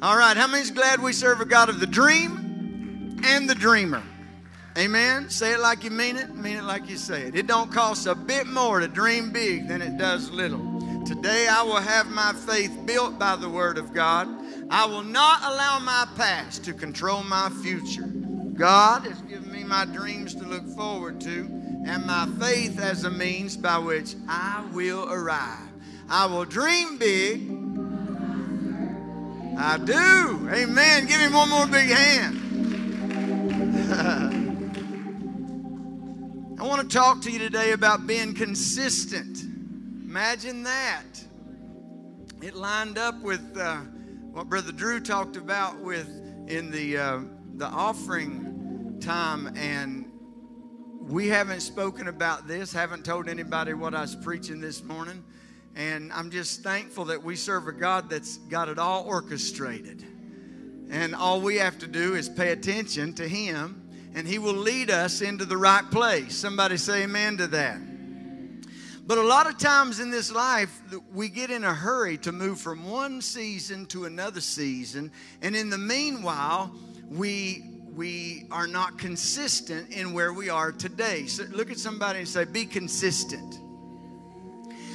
All 0.00 0.16
right, 0.16 0.36
how 0.36 0.46
many's 0.46 0.70
glad 0.70 1.02
we 1.02 1.12
serve 1.12 1.40
a 1.40 1.44
God 1.44 1.68
of 1.68 1.80
the 1.80 1.86
dream 1.86 3.18
and 3.24 3.50
the 3.50 3.54
dreamer? 3.54 4.04
Amen. 4.76 5.28
Say 5.28 5.54
it 5.54 5.58
like 5.58 5.82
you 5.82 5.90
mean 5.90 6.16
it, 6.16 6.36
mean 6.36 6.56
it 6.56 6.62
like 6.62 6.88
you 6.88 6.96
say 6.96 7.22
it. 7.22 7.34
It 7.34 7.48
don't 7.48 7.72
cost 7.72 8.06
a 8.06 8.14
bit 8.14 8.46
more 8.46 8.78
to 8.78 8.86
dream 8.86 9.32
big 9.32 9.66
than 9.66 9.82
it 9.82 9.98
does 9.98 10.30
little. 10.30 11.04
Today 11.04 11.48
I 11.50 11.62
will 11.62 11.80
have 11.80 12.06
my 12.06 12.32
faith 12.32 12.78
built 12.86 13.18
by 13.18 13.34
the 13.34 13.48
word 13.48 13.76
of 13.76 13.92
God. 13.92 14.28
I 14.70 14.86
will 14.86 15.02
not 15.02 15.42
allow 15.42 15.80
my 15.80 16.06
past 16.14 16.64
to 16.66 16.72
control 16.72 17.24
my 17.24 17.50
future. 17.60 18.06
God 18.54 19.04
has 19.04 19.20
given 19.22 19.50
me 19.50 19.64
my 19.64 19.84
dreams 19.84 20.32
to 20.36 20.44
look 20.44 20.68
forward 20.76 21.20
to 21.22 21.50
and 21.88 22.06
my 22.06 22.28
faith 22.38 22.78
as 22.78 23.02
a 23.02 23.10
means 23.10 23.56
by 23.56 23.78
which 23.78 24.14
I 24.28 24.64
will 24.72 25.12
arrive. 25.12 25.58
I 26.08 26.26
will 26.26 26.44
dream 26.44 26.98
big. 26.98 27.57
I 29.60 29.76
do. 29.76 30.48
Amen. 30.52 31.06
Give 31.06 31.20
him 31.20 31.32
one 31.32 31.48
more 31.50 31.66
big 31.66 31.88
hand. 31.88 32.36
I 36.60 36.64
want 36.64 36.88
to 36.88 36.96
talk 36.96 37.20
to 37.22 37.30
you 37.32 37.40
today 37.40 37.72
about 37.72 38.06
being 38.06 38.34
consistent. 38.34 39.42
Imagine 39.42 40.62
that. 40.62 41.02
It 42.40 42.54
lined 42.54 42.98
up 42.98 43.20
with 43.20 43.58
uh, 43.58 43.78
what 44.30 44.48
Brother 44.48 44.70
Drew 44.70 45.00
talked 45.00 45.36
about 45.36 45.80
with 45.80 46.08
in 46.46 46.70
the 46.70 46.96
uh, 46.96 47.20
the 47.56 47.66
offering 47.66 48.98
time, 49.00 49.56
and 49.56 50.08
we 51.00 51.26
haven't 51.26 51.62
spoken 51.62 52.06
about 52.06 52.46
this. 52.46 52.72
Haven't 52.72 53.04
told 53.04 53.28
anybody 53.28 53.74
what 53.74 53.92
I 53.92 54.02
was 54.02 54.14
preaching 54.14 54.60
this 54.60 54.84
morning, 54.84 55.24
and 55.78 56.12
I'm 56.12 56.30
just 56.30 56.62
thankful 56.62 57.06
that 57.06 57.22
we 57.22 57.36
serve 57.36 57.66
a 57.68 57.72
God 57.72 58.10
that's 58.10 58.36
got 58.36 58.68
it 58.68 58.78
all 58.78 59.04
orchestrated, 59.04 60.04
and 60.90 61.14
all 61.14 61.40
we 61.40 61.56
have 61.56 61.78
to 61.78 61.86
do 61.86 62.14
is 62.16 62.28
pay 62.28 62.52
attention 62.52 63.14
to 63.14 63.26
Him 63.26 63.88
and 64.14 64.26
He 64.26 64.38
will 64.38 64.54
lead 64.54 64.90
us 64.90 65.20
into 65.20 65.44
the 65.44 65.56
right 65.56 65.88
place. 65.90 66.34
Somebody 66.36 66.76
say 66.76 67.04
amen 67.04 67.36
to 67.36 67.46
that. 67.48 67.78
But 69.06 69.18
a 69.18 69.22
lot 69.22 69.46
of 69.46 69.56
times 69.58 70.00
in 70.00 70.10
this 70.10 70.32
life, 70.32 70.82
we 71.14 71.28
get 71.28 71.50
in 71.50 71.64
a 71.64 71.72
hurry 71.72 72.18
to 72.18 72.32
move 72.32 72.60
from 72.60 72.90
one 72.90 73.22
season 73.22 73.86
to 73.86 74.04
another 74.04 74.40
season. 74.40 75.12
And 75.40 75.56
in 75.56 75.70
the 75.70 75.78
meanwhile, 75.78 76.74
we, 77.08 77.64
we 77.94 78.46
are 78.50 78.66
not 78.66 78.98
consistent 78.98 79.90
in 79.90 80.12
where 80.12 80.32
we 80.32 80.50
are 80.50 80.72
today. 80.72 81.26
So 81.26 81.44
look 81.44 81.70
at 81.70 81.78
somebody 81.78 82.18
and 82.18 82.28
say, 82.28 82.44
Be 82.44 82.66
consistent. 82.66 83.60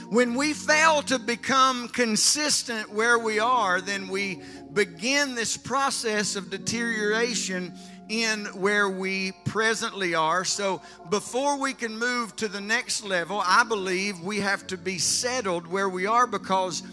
When 0.10 0.36
we 0.36 0.54
fail 0.54 1.02
to 1.04 1.18
become 1.18 1.88
consistent 1.88 2.92
where 2.92 3.18
we 3.18 3.40
are, 3.40 3.82
then 3.82 4.08
we 4.08 4.42
begin 4.74 5.36
this 5.36 5.58
process 5.58 6.36
of 6.36 6.50
deterioration 6.50 7.74
in 8.10 8.46
where 8.48 8.90
we 8.90 9.32
presently 9.46 10.14
are. 10.14 10.44
So 10.44 10.82
before 11.10 11.58
we 11.58 11.74
can 11.74 11.98
move 11.98 12.36
to 12.38 12.48
the 12.48 12.62
next 12.62 13.04
level, 13.04 13.42
I 13.46 13.64
believe 13.64 14.20
we 14.20 14.40
have 14.40 14.68
to 14.68 14.78
be 14.78 14.98
settled 14.98 15.66
where 15.68 15.90
we 15.90 16.06
are 16.06 16.28
because 16.28 16.84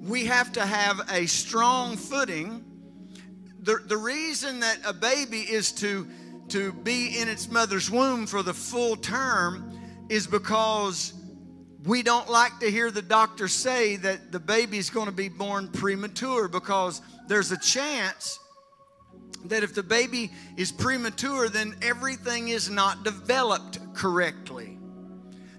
we 0.00 0.24
have 0.26 0.52
to 0.52 0.64
have 0.64 1.00
a 1.10 1.26
strong 1.26 1.96
footing. 1.96 2.64
The, 3.62 3.80
the 3.86 3.96
reason 3.96 4.60
that 4.60 4.78
a 4.86 4.92
baby 4.92 5.40
is 5.40 5.72
to, 5.72 6.08
to 6.48 6.72
be 6.72 7.18
in 7.18 7.28
its 7.28 7.50
mother's 7.50 7.90
womb 7.90 8.26
for 8.26 8.42
the 8.42 8.54
full 8.54 8.96
term 8.96 9.78
is 10.08 10.26
because 10.26 11.12
we 11.84 12.02
don't 12.02 12.28
like 12.28 12.58
to 12.60 12.70
hear 12.70 12.90
the 12.90 13.02
doctor 13.02 13.48
say 13.48 13.96
that 13.96 14.32
the 14.32 14.40
baby 14.40 14.78
is 14.78 14.90
going 14.90 15.06
to 15.06 15.12
be 15.12 15.28
born 15.28 15.68
premature 15.68 16.48
because 16.48 17.00
there's 17.26 17.52
a 17.52 17.58
chance 17.58 18.38
that 19.46 19.62
if 19.62 19.74
the 19.74 19.82
baby 19.82 20.30
is 20.56 20.70
premature, 20.70 21.48
then 21.48 21.74
everything 21.80 22.48
is 22.48 22.68
not 22.68 23.04
developed 23.04 23.78
correctly. 23.94 24.78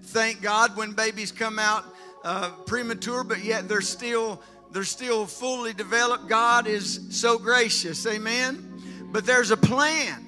Thank 0.04 0.42
God 0.42 0.76
when 0.76 0.92
babies 0.92 1.32
come 1.32 1.58
out 1.58 1.84
uh, 2.24 2.50
premature, 2.66 3.24
but 3.24 3.42
yet 3.42 3.68
they're 3.68 3.80
still 3.80 4.40
they're 4.70 4.84
still 4.84 5.26
fully 5.26 5.74
developed. 5.74 6.28
God 6.28 6.66
is 6.66 7.06
so 7.10 7.38
gracious, 7.38 8.06
Amen. 8.06 9.08
But 9.12 9.26
there's 9.26 9.50
a 9.50 9.56
plan. 9.56 10.26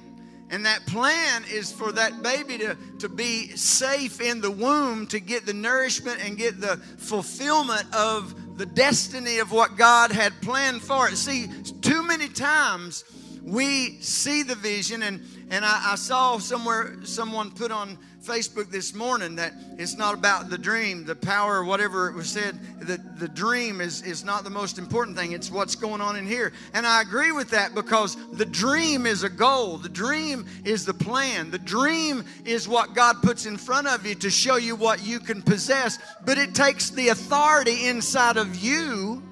And 0.49 0.65
that 0.65 0.85
plan 0.85 1.43
is 1.49 1.71
for 1.71 1.91
that 1.93 2.21
baby 2.21 2.59
to, 2.59 2.77
to 2.99 3.09
be 3.09 3.49
safe 3.55 4.21
in 4.21 4.41
the 4.41 4.51
womb, 4.51 5.07
to 5.07 5.19
get 5.19 5.45
the 5.45 5.53
nourishment 5.53 6.23
and 6.23 6.37
get 6.37 6.61
the 6.61 6.77
fulfillment 6.97 7.85
of 7.95 8.57
the 8.57 8.65
destiny 8.65 9.39
of 9.39 9.51
what 9.51 9.75
God 9.75 10.11
had 10.11 10.39
planned 10.41 10.81
for 10.81 11.09
it. 11.09 11.17
See, 11.17 11.47
too 11.81 12.03
many 12.03 12.29
times 12.29 13.03
we 13.41 13.99
see 14.01 14.43
the 14.43 14.55
vision 14.55 15.03
and 15.03 15.21
and 15.51 15.63
I, 15.63 15.91
I, 15.91 15.95
saw 15.95 16.39
somewhere 16.39 16.95
someone 17.03 17.51
put 17.51 17.71
on 17.71 17.99
facebook 18.25 18.71
this 18.71 18.93
morning 18.95 19.35
that 19.35 19.53
it's 19.77 19.95
not 19.95 20.13
about 20.13 20.49
the 20.49 20.57
dream 20.57 21.05
the 21.05 21.15
power 21.15 21.63
whatever 21.63 22.09
it 22.09 22.15
was 22.15 22.29
said 22.29 22.57
that 22.79 23.19
the 23.19 23.27
dream 23.27 23.81
is 23.81 24.01
is 24.01 24.23
not 24.23 24.43
the 24.43 24.49
most 24.49 24.77
important 24.77 25.17
thing. 25.17 25.31
It's 25.31 25.51
what's 25.51 25.75
going 25.75 26.01
on 26.01 26.15
in 26.15 26.25
here. 26.25 26.53
And 26.73 26.85
i 26.85 27.01
agree 27.01 27.31
with 27.31 27.49
that 27.51 27.75
because 27.75 28.17
the 28.33 28.45
dream 28.45 29.05
is 29.05 29.23
a 29.23 29.29
goal. 29.29 29.77
The 29.77 29.89
dream 29.89 30.45
is 30.63 30.85
the 30.85 30.93
plan. 30.93 31.51
The 31.51 31.59
dream 31.59 32.23
is 32.45 32.67
what 32.67 32.93
god 32.93 33.21
puts 33.21 33.45
in 33.45 33.57
front 33.57 33.87
of 33.87 34.05
you 34.05 34.15
to 34.15 34.29
show 34.29 34.55
you 34.57 34.75
what 34.75 35.05
you 35.05 35.19
can 35.19 35.41
possess. 35.41 35.99
But 36.25 36.37
it 36.37 36.55
takes 36.55 36.89
the 36.89 37.09
authority 37.09 37.87
inside 37.87 38.37
of 38.37 38.55
you 38.55 39.23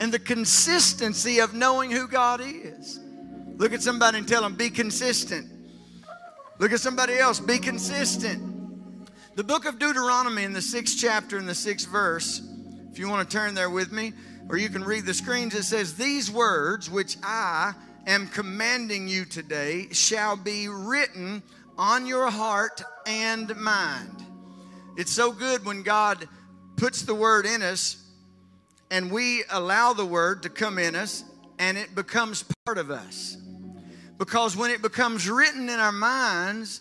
and 0.00 0.12
the 0.12 0.18
consistency 0.18 1.38
of 1.38 1.54
knowing 1.54 1.90
who 1.90 2.08
God 2.08 2.40
is. 2.42 3.00
Look 3.56 3.72
at 3.72 3.82
somebody 3.82 4.18
and 4.18 4.26
tell 4.26 4.42
them, 4.42 4.56
be 4.56 4.68
consistent. 4.68 5.53
Look 6.58 6.72
at 6.72 6.80
somebody 6.80 7.18
else, 7.18 7.40
be 7.40 7.58
consistent. 7.58 9.08
The 9.34 9.42
book 9.42 9.64
of 9.64 9.78
Deuteronomy 9.80 10.44
in 10.44 10.52
the 10.52 10.62
sixth 10.62 10.96
chapter 10.98 11.36
in 11.38 11.46
the 11.46 11.54
sixth 11.54 11.88
verse, 11.88 12.40
if 12.92 12.98
you 12.98 13.08
want 13.08 13.28
to 13.28 13.36
turn 13.36 13.54
there 13.54 13.70
with 13.70 13.90
me, 13.90 14.12
or 14.48 14.56
you 14.56 14.68
can 14.68 14.84
read 14.84 15.04
the 15.04 15.14
screens, 15.14 15.54
it 15.54 15.64
says, 15.64 15.94
These 15.94 16.30
words 16.30 16.88
which 16.88 17.16
I 17.24 17.72
am 18.06 18.28
commanding 18.28 19.08
you 19.08 19.24
today 19.24 19.88
shall 19.90 20.36
be 20.36 20.68
written 20.68 21.42
on 21.76 22.06
your 22.06 22.30
heart 22.30 22.82
and 23.06 23.54
mind. 23.56 24.24
It's 24.96 25.12
so 25.12 25.32
good 25.32 25.64
when 25.64 25.82
God 25.82 26.28
puts 26.76 27.02
the 27.02 27.14
word 27.14 27.46
in 27.46 27.62
us 27.62 27.96
and 28.90 29.10
we 29.10 29.42
allow 29.50 29.92
the 29.92 30.06
word 30.06 30.44
to 30.44 30.48
come 30.48 30.78
in 30.78 30.94
us 30.94 31.24
and 31.58 31.76
it 31.76 31.94
becomes 31.96 32.44
part 32.64 32.78
of 32.78 32.92
us. 32.92 33.36
Because 34.18 34.56
when 34.56 34.70
it 34.70 34.82
becomes 34.82 35.28
written 35.28 35.68
in 35.68 35.80
our 35.80 35.92
minds, 35.92 36.80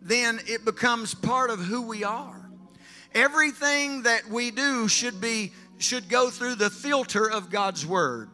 then 0.00 0.40
it 0.46 0.64
becomes 0.64 1.14
part 1.14 1.50
of 1.50 1.60
who 1.60 1.82
we 1.82 2.04
are. 2.04 2.50
Everything 3.14 4.02
that 4.02 4.28
we 4.28 4.50
do 4.50 4.88
should 4.88 5.20
be 5.20 5.52
should 5.78 6.08
go 6.08 6.30
through 6.30 6.56
the 6.56 6.70
filter 6.70 7.30
of 7.30 7.50
God's 7.50 7.86
word. 7.86 8.28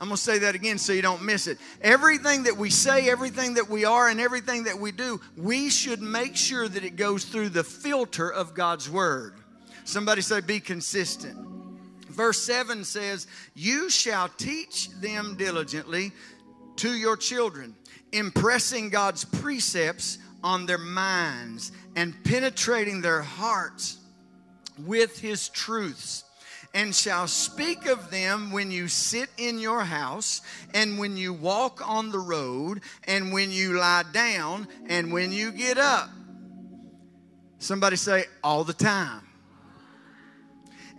I'm 0.00 0.08
going 0.08 0.16
to 0.16 0.22
say 0.22 0.38
that 0.38 0.54
again 0.54 0.78
so 0.78 0.92
you 0.92 1.02
don't 1.02 1.22
miss 1.24 1.48
it. 1.48 1.58
Everything 1.82 2.44
that 2.44 2.56
we 2.56 2.70
say, 2.70 3.08
everything 3.10 3.54
that 3.54 3.68
we 3.68 3.84
are, 3.84 4.08
and 4.08 4.20
everything 4.20 4.64
that 4.64 4.78
we 4.78 4.92
do, 4.92 5.20
we 5.36 5.70
should 5.70 6.00
make 6.00 6.36
sure 6.36 6.68
that 6.68 6.84
it 6.84 6.94
goes 6.96 7.24
through 7.24 7.48
the 7.48 7.64
filter 7.64 8.32
of 8.32 8.54
God's 8.54 8.88
word. 8.88 9.34
Somebody 9.84 10.20
say, 10.20 10.40
be 10.40 10.60
consistent. 10.60 11.36
Verse 12.08 12.40
7 12.42 12.84
says, 12.84 13.26
You 13.54 13.90
shall 13.90 14.28
teach 14.28 14.90
them 15.00 15.34
diligently 15.36 16.12
to 16.78 16.92
your 16.92 17.16
children, 17.16 17.74
impressing 18.12 18.90
God's 18.90 19.24
precepts 19.24 20.18
on 20.42 20.66
their 20.66 20.78
minds 20.78 21.72
and 21.96 22.14
penetrating 22.24 23.00
their 23.00 23.22
hearts 23.22 23.98
with 24.86 25.18
his 25.18 25.48
truths 25.48 26.24
and 26.74 26.94
shall 26.94 27.26
speak 27.26 27.86
of 27.86 28.10
them 28.10 28.52
when 28.52 28.70
you 28.70 28.88
sit 28.88 29.30
in 29.38 29.58
your 29.58 29.82
house, 29.82 30.42
and 30.74 30.98
when 30.98 31.16
you 31.16 31.32
walk 31.32 31.80
on 31.88 32.10
the 32.10 32.18
road, 32.18 32.82
and 33.04 33.32
when 33.32 33.50
you 33.50 33.78
lie 33.78 34.04
down, 34.12 34.68
and 34.86 35.10
when 35.10 35.32
you 35.32 35.50
get 35.50 35.78
up. 35.78 36.10
Somebody 37.58 37.96
say, 37.96 38.26
all 38.44 38.64
the 38.64 38.74
time 38.74 39.28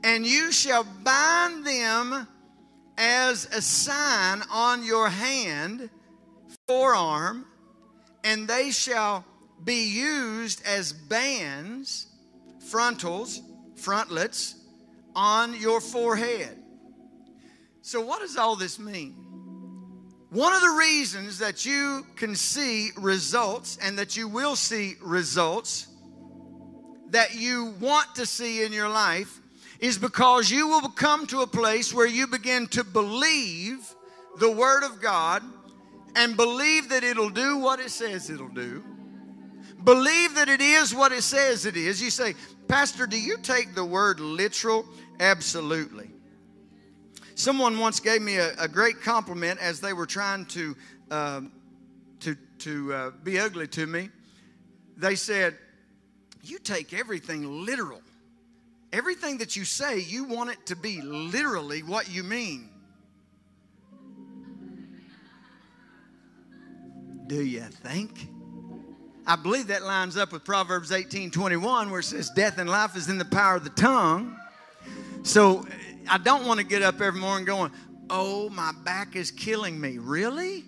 and 0.03 0.25
you 0.25 0.51
shall 0.51 0.83
bind 0.83 1.65
them 1.65 2.27
as 2.99 3.45
a 3.55 3.61
sign 3.61 4.43
on 4.51 4.83
your 4.83 5.07
hand, 5.07 5.89
forearm, 6.67 7.45
and 8.25 8.45
they 8.45 8.71
shall 8.71 9.23
be 9.63 9.89
used 9.89 10.61
as 10.65 10.91
bands, 10.91 12.07
frontals, 12.69 13.41
frontlets, 13.75 14.55
on 15.15 15.59
your 15.59 15.79
forehead. 15.79 16.57
So, 17.81 18.01
what 18.01 18.19
does 18.19 18.35
all 18.35 18.57
this 18.57 18.77
mean? 18.77 19.15
One 20.29 20.53
of 20.53 20.61
the 20.61 20.75
reasons 20.77 21.39
that 21.39 21.65
you 21.65 22.05
can 22.17 22.35
see 22.35 22.89
results 22.97 23.79
and 23.81 23.97
that 23.97 24.15
you 24.15 24.27
will 24.27 24.55
see 24.55 24.95
results 25.01 25.87
that 27.09 27.33
you 27.33 27.73
want 27.79 28.13
to 28.15 28.25
see 28.25 28.63
in 28.63 28.71
your 28.71 28.89
life 28.89 29.39
is 29.79 29.97
because 29.97 30.49
you 30.49 30.67
will 30.67 30.89
come 30.89 31.25
to 31.27 31.41
a 31.41 31.47
place 31.47 31.93
where 31.93 32.07
you 32.07 32.27
begin 32.27 32.67
to 32.67 32.83
believe 32.83 33.95
the 34.37 34.51
Word 34.51 34.83
of 34.83 35.01
God 35.01 35.43
and 36.15 36.35
believe 36.35 36.89
that 36.89 37.03
it'll 37.03 37.29
do 37.29 37.57
what 37.57 37.79
it 37.79 37.91
says 37.91 38.29
it'll 38.29 38.49
do. 38.49 38.83
Believe 39.83 40.35
that 40.35 40.49
it 40.49 40.61
is 40.61 40.93
what 40.93 41.11
it 41.11 41.23
says 41.23 41.65
it 41.65 41.77
is. 41.77 42.01
You 42.01 42.09
say, 42.09 42.35
Pastor, 42.67 43.07
do 43.07 43.19
you 43.19 43.37
take 43.37 43.73
the 43.75 43.85
word 43.85 44.19
literal? 44.19 44.85
Absolutely. 45.19 46.11
Someone 47.35 47.79
once 47.79 47.99
gave 47.99 48.21
me 48.21 48.35
a, 48.35 48.53
a 48.59 48.67
great 48.67 49.01
compliment 49.01 49.59
as 49.61 49.79
they 49.79 49.93
were 49.93 50.05
trying 50.05 50.45
to, 50.47 50.75
uh, 51.09 51.41
to, 52.19 52.35
to 52.59 52.93
uh, 52.93 53.11
be 53.23 53.39
ugly 53.39 53.67
to 53.69 53.87
me. 53.87 54.09
They 54.97 55.15
said, 55.15 55.57
You 56.43 56.59
take 56.59 56.93
everything 56.93 57.65
literal. 57.65 58.01
Everything 58.91 59.37
that 59.37 59.55
you 59.55 59.65
say, 59.65 59.99
you 59.99 60.23
want 60.23 60.49
it 60.49 60.65
to 60.67 60.75
be 60.75 61.01
literally 61.01 61.83
what 61.83 62.09
you 62.09 62.23
mean. 62.23 62.69
Do 67.27 67.43
you 67.43 67.61
think? 67.61 68.27
I 69.27 69.35
believe 69.35 69.67
that 69.67 69.83
lines 69.83 70.17
up 70.17 70.31
with 70.31 70.43
Proverbs 70.43 70.91
18 70.91 71.29
21, 71.29 71.91
where 71.91 71.99
it 71.99 72.03
says, 72.03 72.31
Death 72.31 72.57
and 72.57 72.67
life 72.67 72.95
is 72.95 73.09
in 73.09 73.19
the 73.19 73.25
power 73.25 73.57
of 73.57 73.63
the 73.63 73.69
tongue. 73.69 74.35
So 75.21 75.67
I 76.09 76.17
don't 76.17 76.47
want 76.47 76.59
to 76.59 76.65
get 76.65 76.81
up 76.81 76.99
every 76.99 77.19
morning 77.19 77.45
going, 77.45 77.71
Oh, 78.09 78.49
my 78.49 78.71
back 78.83 79.15
is 79.15 79.29
killing 79.29 79.79
me. 79.79 79.99
Really? 79.99 80.65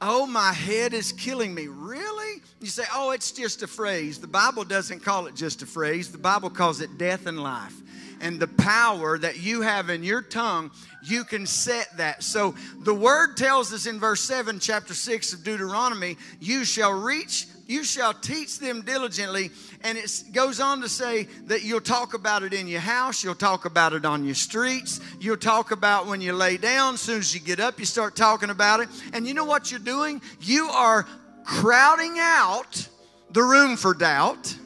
Oh, 0.00 0.26
my 0.26 0.52
head 0.52 0.94
is 0.94 1.12
killing 1.12 1.54
me. 1.54 1.66
Really? 1.66 2.42
You 2.60 2.68
say, 2.68 2.84
Oh, 2.94 3.10
it's 3.10 3.32
just 3.32 3.62
a 3.62 3.66
phrase. 3.66 4.18
The 4.18 4.28
Bible 4.28 4.64
doesn't 4.64 5.00
call 5.00 5.26
it 5.26 5.34
just 5.34 5.62
a 5.62 5.66
phrase, 5.66 6.12
the 6.12 6.18
Bible 6.18 6.50
calls 6.50 6.80
it 6.80 6.98
death 6.98 7.26
and 7.26 7.42
life 7.42 7.74
and 8.20 8.40
the 8.40 8.48
power 8.48 9.18
that 9.18 9.40
you 9.40 9.62
have 9.62 9.90
in 9.90 10.02
your 10.02 10.22
tongue, 10.22 10.70
you 11.02 11.24
can 11.24 11.46
set 11.46 11.96
that. 11.96 12.22
So 12.22 12.54
the 12.80 12.94
word 12.94 13.36
tells 13.36 13.72
us 13.72 13.86
in 13.86 14.00
verse 14.00 14.20
7, 14.22 14.58
chapter 14.58 14.94
6 14.94 15.32
of 15.32 15.44
Deuteronomy, 15.44 16.16
you 16.40 16.64
shall 16.64 16.92
reach, 16.92 17.46
you 17.68 17.84
shall 17.84 18.14
teach 18.14 18.58
them 18.58 18.82
diligently. 18.82 19.50
And 19.84 19.96
it 19.96 20.24
goes 20.32 20.58
on 20.58 20.80
to 20.80 20.88
say 20.88 21.28
that 21.44 21.62
you'll 21.62 21.80
talk 21.80 22.14
about 22.14 22.42
it 22.42 22.52
in 22.52 22.66
your 22.66 22.80
house, 22.80 23.22
you'll 23.22 23.36
talk 23.36 23.66
about 23.66 23.92
it 23.92 24.04
on 24.04 24.24
your 24.24 24.34
streets, 24.34 25.00
you'll 25.20 25.36
talk 25.36 25.70
about 25.70 26.06
when 26.06 26.20
you 26.20 26.32
lay 26.32 26.56
down. 26.56 26.94
As 26.94 27.02
soon 27.02 27.18
as 27.18 27.32
you 27.32 27.40
get 27.40 27.60
up, 27.60 27.78
you 27.78 27.84
start 27.84 28.16
talking 28.16 28.50
about 28.50 28.80
it. 28.80 28.88
And 29.12 29.28
you 29.28 29.34
know 29.34 29.44
what 29.44 29.70
you're 29.70 29.78
doing? 29.78 30.20
You 30.40 30.68
are 30.70 31.06
crowding 31.44 32.16
out 32.18 32.88
the 33.30 33.42
room 33.42 33.76
for 33.76 33.94
doubt 33.94 34.56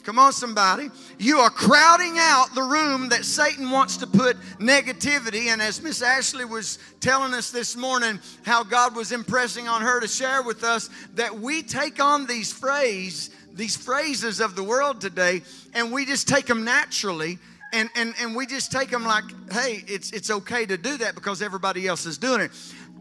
Come 0.00 0.18
on, 0.18 0.32
somebody. 0.32 0.90
You 1.18 1.38
are 1.38 1.50
crowding 1.50 2.16
out 2.18 2.54
the 2.54 2.62
room 2.62 3.08
that 3.10 3.24
Satan 3.24 3.70
wants 3.70 3.96
to 3.98 4.06
put 4.06 4.36
negativity. 4.58 5.46
And 5.46 5.60
as 5.60 5.82
Miss 5.82 6.02
Ashley 6.02 6.44
was 6.44 6.78
telling 7.00 7.34
us 7.34 7.50
this 7.50 7.76
morning, 7.76 8.18
how 8.42 8.64
God 8.64 8.96
was 8.96 9.12
impressing 9.12 9.68
on 9.68 9.82
her 9.82 10.00
to 10.00 10.08
share 10.08 10.42
with 10.42 10.64
us 10.64 10.88
that 11.14 11.38
we 11.38 11.62
take 11.62 12.02
on 12.02 12.26
these 12.26 12.52
phrases, 12.52 13.30
these 13.52 13.76
phrases 13.76 14.40
of 14.40 14.56
the 14.56 14.62
world 14.62 15.00
today, 15.00 15.42
and 15.74 15.92
we 15.92 16.06
just 16.06 16.26
take 16.28 16.46
them 16.46 16.64
naturally. 16.64 17.38
And, 17.72 17.88
and, 17.94 18.14
and 18.20 18.34
we 18.34 18.46
just 18.46 18.72
take 18.72 18.90
them 18.90 19.04
like, 19.04 19.24
hey, 19.52 19.84
it's, 19.86 20.10
it's 20.10 20.30
okay 20.30 20.66
to 20.66 20.76
do 20.76 20.96
that 20.98 21.14
because 21.14 21.40
everybody 21.40 21.86
else 21.86 22.04
is 22.04 22.18
doing 22.18 22.40
it. 22.40 22.50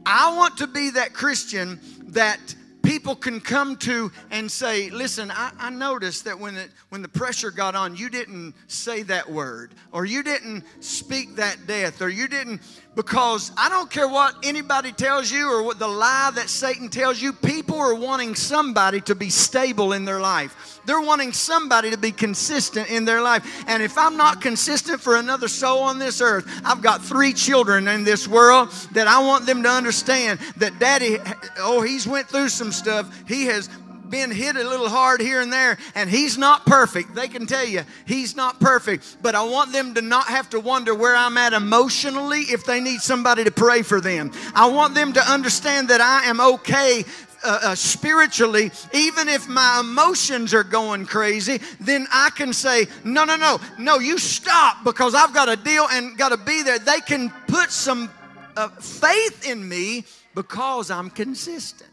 I 0.05 0.35
want 0.35 0.57
to 0.57 0.67
be 0.67 0.91
that 0.91 1.13
Christian 1.13 1.79
that 2.09 2.39
people 2.89 3.15
can 3.15 3.39
come 3.39 3.75
to 3.75 4.11
and 4.31 4.51
say, 4.51 4.89
Listen, 4.89 5.29
I, 5.29 5.51
I 5.59 5.69
noticed 5.69 6.25
that 6.25 6.39
when, 6.39 6.57
it, 6.57 6.71
when 6.89 7.03
the 7.03 7.07
pressure 7.07 7.51
got 7.51 7.75
on, 7.75 7.95
you 7.95 8.09
didn't 8.09 8.55
say 8.67 9.03
that 9.03 9.29
word, 9.29 9.75
or 9.91 10.05
you 10.05 10.23
didn't 10.23 10.63
speak 10.79 11.35
that 11.35 11.67
death, 11.67 12.01
or 12.01 12.09
you 12.09 12.27
didn't, 12.27 12.61
because 12.95 13.51
I 13.57 13.69
don't 13.69 13.89
care 13.89 14.07
what 14.07 14.35
anybody 14.43 14.91
tells 14.91 15.31
you 15.31 15.49
or 15.49 15.63
what 15.63 15.79
the 15.79 15.87
lie 15.87 16.31
that 16.35 16.49
Satan 16.49 16.89
tells 16.89 17.21
you, 17.21 17.31
people 17.31 17.77
are 17.77 17.95
wanting 17.95 18.35
somebody 18.35 18.99
to 19.01 19.15
be 19.15 19.29
stable 19.29 19.93
in 19.93 20.05
their 20.05 20.19
life. 20.19 20.81
They're 20.85 20.99
wanting 20.99 21.31
somebody 21.31 21.91
to 21.91 21.97
be 21.97 22.11
consistent 22.11 22.89
in 22.89 23.05
their 23.05 23.21
life. 23.21 23.45
And 23.67 23.83
if 23.83 23.97
I'm 23.97 24.17
not 24.17 24.41
consistent 24.41 24.99
for 24.99 25.17
another 25.17 25.47
soul 25.47 25.79
on 25.83 25.99
this 25.99 26.19
earth, 26.19 26.45
I've 26.65 26.81
got 26.81 27.03
three 27.03 27.31
children 27.33 27.87
in 27.87 28.03
this 28.03 28.27
world 28.27 28.71
that 28.93 29.07
I 29.07 29.19
want 29.19 29.45
them 29.45 29.63
to 29.63 29.69
understand 29.69 30.39
that 30.57 30.79
daddy, 30.79 31.19
oh, 31.59 31.81
he's 31.81 32.07
went 32.07 32.27
through 32.27 32.49
some 32.49 32.71
stuff. 32.71 33.09
He 33.27 33.45
has 33.45 33.69
been 34.09 34.31
hit 34.31 34.55
a 34.55 34.67
little 34.67 34.89
hard 34.89 35.21
here 35.21 35.41
and 35.41 35.51
there, 35.51 35.77
and 35.95 36.09
he's 36.09 36.37
not 36.37 36.65
perfect. 36.65 37.15
They 37.15 37.27
can 37.27 37.45
tell 37.45 37.65
you 37.65 37.83
he's 38.05 38.35
not 38.35 38.59
perfect, 38.59 39.17
but 39.21 39.35
I 39.35 39.43
want 39.43 39.71
them 39.71 39.93
to 39.95 40.01
not 40.01 40.27
have 40.27 40.49
to 40.51 40.59
wonder 40.59 40.93
where 40.95 41.15
I'm 41.15 41.37
at 41.37 41.53
emotionally 41.53 42.41
if 42.41 42.65
they 42.65 42.79
need 42.79 43.01
somebody 43.01 43.43
to 43.43 43.51
pray 43.51 43.81
for 43.81 44.01
them. 44.01 44.31
I 44.55 44.69
want 44.69 44.95
them 44.95 45.13
to 45.13 45.21
understand 45.21 45.89
that 45.89 46.01
I 46.01 46.29
am 46.29 46.39
okay 46.39 47.03
uh, 47.43 47.59
uh, 47.63 47.75
spiritually, 47.75 48.71
even 48.93 49.29
if 49.29 49.47
my 49.47 49.79
emotions 49.79 50.53
are 50.53 50.63
going 50.63 51.05
crazy, 51.05 51.61
then 51.79 52.05
I 52.11 52.31
can 52.35 52.51
say, 52.51 52.87
no, 53.03 53.23
no, 53.23 53.37
no, 53.37 53.61
no, 53.77 53.99
you 53.99 54.17
stop 54.17 54.83
because 54.83 55.15
I've 55.15 55.33
got 55.33 55.47
a 55.47 55.55
deal 55.55 55.87
and 55.89 56.17
got 56.17 56.29
to 56.29 56.37
be 56.37 56.63
there. 56.63 56.79
They 56.79 56.99
can 56.99 57.29
put 57.47 57.71
some 57.71 58.09
uh, 58.57 58.67
faith 58.67 59.47
in 59.49 59.67
me 59.67 60.03
because 60.35 60.91
I'm 60.91 61.09
consistent. 61.09 61.88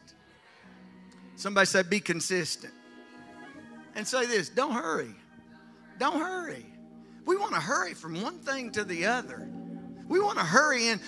Somebody 1.36 1.66
say, 1.66 1.82
be 1.82 2.00
consistent. 2.00 2.72
And 3.94 4.06
say 4.06 4.26
this 4.26 4.48
don't 4.48 4.72
hurry. 4.72 5.14
Don't 5.98 6.18
hurry. 6.18 6.66
We 7.24 7.36
want 7.36 7.54
to 7.54 7.60
hurry 7.60 7.94
from 7.94 8.20
one 8.20 8.38
thing 8.38 8.70
to 8.72 8.84
the 8.84 9.06
other. 9.06 9.48
We 10.08 10.20
want 10.20 10.38
to 10.38 10.44
hurry 10.44 10.88
in. 10.88 11.00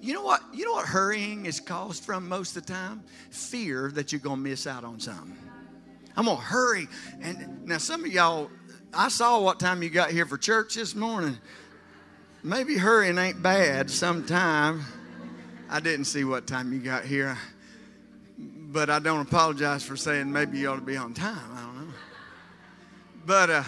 You 0.00 0.14
know 0.14 0.22
what? 0.22 0.42
You 0.52 0.64
know 0.64 0.72
what 0.72 0.86
hurrying 0.86 1.46
is 1.46 1.60
caused 1.60 2.04
from 2.04 2.28
most 2.28 2.56
of 2.56 2.66
the 2.66 2.72
time? 2.72 3.02
Fear 3.30 3.90
that 3.94 4.12
you're 4.12 4.20
to 4.38 4.42
miss 4.42 4.66
out 4.66 4.84
on 4.84 4.98
something. 4.98 5.36
I'm 6.16 6.24
to 6.38 6.42
hurry. 6.42 6.88
And 7.20 7.66
now, 7.66 7.78
some 7.78 8.04
of 8.04 8.12
y'all, 8.12 8.50
I 8.94 9.08
saw 9.08 9.40
what 9.40 9.60
time 9.60 9.82
you 9.82 9.90
got 9.90 10.10
here 10.10 10.24
for 10.24 10.38
church 10.38 10.76
this 10.76 10.94
morning. 10.94 11.36
Maybe 12.42 12.78
hurrying 12.78 13.18
ain't 13.18 13.42
bad 13.42 13.90
sometime. 13.90 14.82
I 15.68 15.80
didn't 15.80 16.06
see 16.06 16.24
what 16.24 16.46
time 16.46 16.72
you 16.72 16.78
got 16.78 17.04
here 17.04 17.36
but 18.72 18.88
I 18.88 19.00
don't 19.00 19.20
apologize 19.20 19.82
for 19.82 19.96
saying 19.96 20.30
maybe 20.30 20.58
you 20.58 20.70
ought 20.70 20.76
to 20.76 20.80
be 20.80 20.96
on 20.96 21.12
time. 21.12 21.38
I 21.52 21.60
don't 21.62 21.88
know. 21.88 21.94
But, 23.26 23.50
uh, 23.50 23.64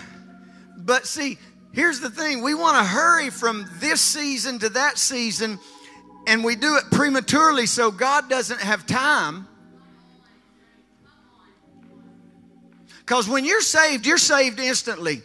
but 0.79 1.07
see, 1.07 1.39
here's 1.73 1.99
the 2.01 2.11
thing 2.11 2.43
we 2.43 2.55
want 2.55 2.77
to 2.77 2.85
hurry 2.85 3.31
from 3.31 3.69
this 3.81 4.01
season 4.01 4.61
to 4.61 4.69
that 4.71 4.99
season, 4.99 5.59
and 6.27 6.45
we 6.45 6.55
do 6.55 6.77
it 6.77 6.85
prematurely 6.93 7.67
so 7.67 7.91
God 7.91 8.31
doesn't 8.31 8.61
have 8.61 8.87
time. 8.87 9.49
Because 13.01 13.29
when 13.29 13.45
you're 13.45 13.61
saved, 13.61 14.07
you're 14.07 14.19
saved 14.19 14.61
instantly 14.61 15.23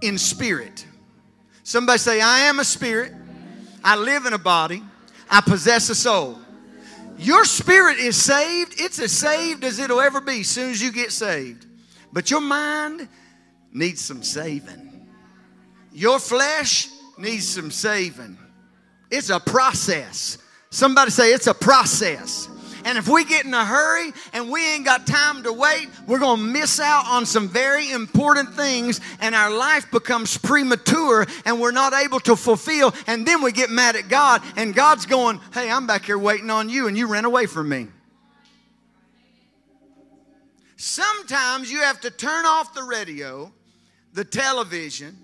in 0.00 0.16
spirit. 0.16 0.86
Somebody 1.62 1.98
say, 1.98 2.20
I 2.22 2.40
am 2.40 2.60
a 2.60 2.64
spirit, 2.64 3.12
I 3.84 3.96
live 3.96 4.24
in 4.24 4.32
a 4.32 4.38
body, 4.38 4.82
I 5.30 5.42
possess 5.42 5.90
a 5.90 5.94
soul. 5.94 6.38
Your 7.18 7.44
spirit 7.44 7.98
is 7.98 8.16
saved. 8.16 8.80
It's 8.80 8.98
as 8.98 9.12
saved 9.12 9.64
as 9.64 9.78
it'll 9.78 10.00
ever 10.00 10.20
be 10.20 10.40
as 10.40 10.48
soon 10.48 10.70
as 10.70 10.82
you 10.82 10.92
get 10.92 11.12
saved. 11.12 11.66
But 12.12 12.30
your 12.30 12.40
mind 12.40 13.08
needs 13.72 14.00
some 14.00 14.22
saving. 14.22 15.08
Your 15.92 16.18
flesh 16.18 16.88
needs 17.18 17.48
some 17.48 17.70
saving. 17.70 18.38
It's 19.10 19.30
a 19.30 19.40
process. 19.40 20.38
Somebody 20.70 21.10
say 21.10 21.32
it's 21.32 21.46
a 21.46 21.54
process. 21.54 22.48
And 22.86 22.96
if 22.96 23.08
we 23.08 23.24
get 23.24 23.44
in 23.44 23.52
a 23.52 23.64
hurry 23.64 24.12
and 24.32 24.48
we 24.48 24.64
ain't 24.74 24.84
got 24.84 25.08
time 25.08 25.42
to 25.42 25.52
wait, 25.52 25.88
we're 26.06 26.20
going 26.20 26.38
to 26.38 26.46
miss 26.46 26.78
out 26.78 27.04
on 27.08 27.26
some 27.26 27.48
very 27.48 27.90
important 27.90 28.54
things 28.54 29.00
and 29.20 29.34
our 29.34 29.50
life 29.50 29.90
becomes 29.90 30.38
premature 30.38 31.26
and 31.44 31.60
we're 31.60 31.72
not 31.72 31.94
able 31.94 32.20
to 32.20 32.36
fulfill. 32.36 32.94
And 33.08 33.26
then 33.26 33.42
we 33.42 33.50
get 33.50 33.70
mad 33.70 33.96
at 33.96 34.08
God 34.08 34.40
and 34.54 34.72
God's 34.72 35.04
going, 35.04 35.40
Hey, 35.52 35.68
I'm 35.68 35.88
back 35.88 36.04
here 36.04 36.16
waiting 36.16 36.48
on 36.48 36.68
you 36.68 36.86
and 36.86 36.96
you 36.96 37.08
ran 37.08 37.24
away 37.24 37.46
from 37.46 37.68
me. 37.68 37.88
Sometimes 40.76 41.72
you 41.72 41.80
have 41.80 42.00
to 42.02 42.10
turn 42.12 42.46
off 42.46 42.72
the 42.72 42.84
radio, 42.84 43.52
the 44.12 44.24
television, 44.24 45.18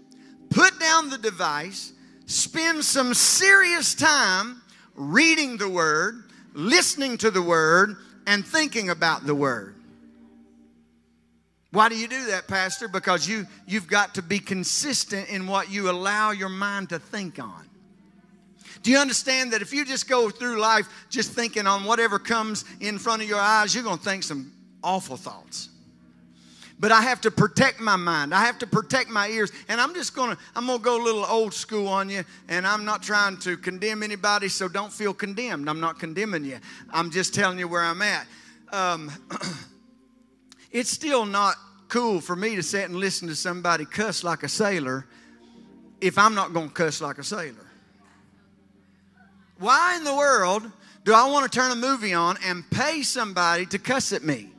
put 0.51 0.81
down 0.81 1.11
the 1.11 1.19
device, 1.19 1.93
spend 2.27 2.85
some 2.85 3.15
serious 3.15 3.95
time 3.95 4.63
reading 4.97 5.59
the 5.59 5.69
Word, 5.69 6.25
listening 6.55 7.19
to 7.19 7.31
the 7.31 7.43
word 7.43 7.97
and 8.27 8.47
thinking 8.47 8.91
about 8.91 9.27
the 9.27 9.35
word. 9.35 9.75
Why 11.71 11.89
do 11.89 11.97
you 11.97 12.07
do 12.07 12.27
that, 12.27 12.49
Pastor? 12.49 12.87
Because 12.87 13.27
you, 13.27 13.47
you've 13.67 13.87
got 13.87 14.15
to 14.17 14.23
be 14.23 14.39
consistent 14.39 15.31
in 15.31 15.47
what 15.47 15.71
you 15.71 15.91
allow 15.91 16.31
your 16.31 16.51
mind 16.51 16.91
to 16.91 16.99
think 16.99 17.39
on. 17.39 17.67
Do 18.83 18.91
you 18.91 18.99
understand 18.99 19.53
that 19.53 19.63
if 19.63 19.73
you 19.73 19.85
just 19.85 20.09
go 20.09 20.29
through 20.29 20.61
life 20.61 20.89
just 21.09 21.33
thinking 21.33 21.67
on 21.67 21.85
whatever 21.85 22.19
comes 22.19 22.65
in 22.81 22.99
front 22.99 23.23
of 23.23 23.29
your 23.29 23.39
eyes, 23.39 23.75
you're 23.75 23.85
going 23.85 23.99
to 23.99 24.05
think 24.05 24.23
some 24.23 24.53
awful 24.83 25.17
thoughts? 25.17 25.71
But 26.83 26.91
I 26.91 27.01
have 27.03 27.21
to 27.21 27.31
protect 27.31 27.79
my 27.79 27.95
mind. 27.95 28.35
I 28.35 28.45
have 28.45 28.59
to 28.59 28.67
protect 28.67 29.09
my 29.09 29.29
ears. 29.29 29.53
And 29.69 29.81
I'm 29.81 29.95
just 29.95 30.17
going 30.17 30.35
to, 30.35 30.43
I'm 30.57 30.67
going 30.67 30.81
to 30.81 30.85
go 30.85 31.01
a 31.01 31.05
little 31.05 31.25
old 31.25 31.55
school 31.55 31.87
on 31.87 32.11
you. 32.11 32.25
And 32.49 32.67
I'm 32.67 32.85
not 32.85 33.05
trying 33.05 33.37
to 33.39 33.57
condemn 33.57 34.03
anybody, 34.03 34.49
so 34.49 34.67
don't 34.67 34.93
feel 34.93 35.15
condemned. 35.15 35.71
I'm 35.71 35.79
not 35.79 36.01
condemning 36.01 36.45
you. 36.45 36.59
I'm 36.93 37.13
just 37.13 37.37
telling 37.37 37.61
you 37.61 37.69
where 37.69 37.83
I'm 37.83 38.03
at. 38.03 38.27
Um, 38.73 39.13
it's 40.73 40.91
still 40.91 41.25
not 41.25 41.55
cool 41.87 42.21
for 42.21 42.35
me 42.35 42.57
to 42.57 42.65
sit 42.65 42.87
and 42.87 42.97
listen 42.97 43.29
to 43.29 43.37
somebody 43.37 43.85
cuss 43.85 44.25
like 44.25 44.43
a 44.43 44.49
sailor 44.49 45.07
if 46.01 46.19
I'm 46.19 46.35
not 46.35 46.53
going 46.53 46.67
to 46.67 46.75
cuss 46.75 47.01
like 47.01 47.19
a 47.19 47.25
sailor. 47.25 47.71
Why 49.61 49.99
in 49.99 50.03
the 50.03 50.17
world 50.17 50.65
do 51.05 51.15
I 51.15 51.31
want 51.31 51.45
to 51.45 51.57
turn 51.57 51.71
a 51.71 51.77
movie 51.77 52.13
on 52.13 52.39
and 52.45 52.69
pay 52.73 53.03
somebody 53.03 53.67
to 53.67 53.79
cuss 53.79 54.13
at 54.13 54.25
me? 54.25 54.52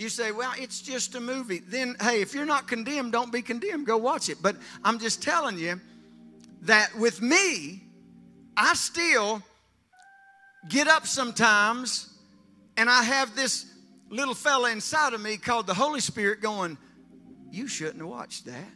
You 0.00 0.08
say, 0.08 0.32
well, 0.32 0.54
it's 0.56 0.80
just 0.80 1.14
a 1.14 1.20
movie. 1.20 1.58
Then, 1.58 1.94
hey, 2.00 2.22
if 2.22 2.32
you're 2.32 2.46
not 2.46 2.66
condemned, 2.66 3.12
don't 3.12 3.30
be 3.30 3.42
condemned. 3.42 3.86
Go 3.86 3.98
watch 3.98 4.30
it. 4.30 4.38
But 4.40 4.56
I'm 4.82 4.98
just 4.98 5.22
telling 5.22 5.58
you 5.58 5.78
that 6.62 6.96
with 6.96 7.20
me, 7.20 7.82
I 8.56 8.72
still 8.72 9.42
get 10.70 10.88
up 10.88 11.06
sometimes 11.06 12.16
and 12.78 12.88
I 12.88 13.02
have 13.02 13.36
this 13.36 13.66
little 14.08 14.32
fella 14.32 14.70
inside 14.70 15.12
of 15.12 15.20
me 15.20 15.36
called 15.36 15.66
the 15.66 15.74
Holy 15.74 16.00
Spirit 16.00 16.40
going, 16.40 16.78
You 17.50 17.68
shouldn't 17.68 17.98
have 17.98 18.08
watched 18.08 18.46
that. 18.46 18.70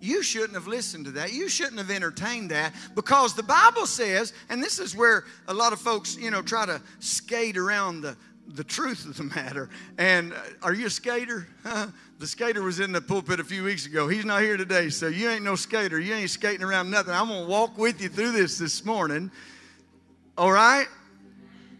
You 0.00 0.24
shouldn't 0.24 0.54
have 0.54 0.66
listened 0.66 1.04
to 1.04 1.10
that. 1.12 1.32
You 1.32 1.48
shouldn't 1.48 1.78
have 1.78 1.90
entertained 1.90 2.50
that 2.50 2.72
because 2.94 3.34
the 3.34 3.42
Bible 3.42 3.86
says, 3.86 4.32
and 4.48 4.62
this 4.62 4.78
is 4.78 4.96
where 4.96 5.24
a 5.46 5.54
lot 5.54 5.72
of 5.74 5.80
folks, 5.80 6.16
you 6.16 6.30
know, 6.30 6.40
try 6.40 6.64
to 6.64 6.80
skate 7.00 7.58
around 7.58 8.00
the, 8.00 8.16
the 8.54 8.64
truth 8.64 9.06
of 9.06 9.16
the 9.16 9.24
matter. 9.24 9.68
And 9.98 10.32
uh, 10.32 10.36
are 10.62 10.74
you 10.74 10.86
a 10.86 10.90
skater? 10.90 11.46
the 12.18 12.26
skater 12.26 12.62
was 12.62 12.80
in 12.80 12.92
the 12.92 13.00
pulpit 13.00 13.40
a 13.40 13.44
few 13.44 13.64
weeks 13.64 13.86
ago. 13.86 14.08
He's 14.08 14.24
not 14.24 14.42
here 14.42 14.56
today, 14.56 14.90
so 14.90 15.08
you 15.08 15.28
ain't 15.30 15.44
no 15.44 15.56
skater. 15.56 15.98
You 15.98 16.14
ain't 16.14 16.30
skating 16.30 16.64
around 16.64 16.90
nothing. 16.90 17.14
I'm 17.14 17.28
going 17.28 17.44
to 17.44 17.48
walk 17.48 17.78
with 17.78 18.00
you 18.00 18.08
through 18.08 18.32
this 18.32 18.58
this 18.58 18.84
morning. 18.84 19.30
All 20.36 20.52
right? 20.52 20.86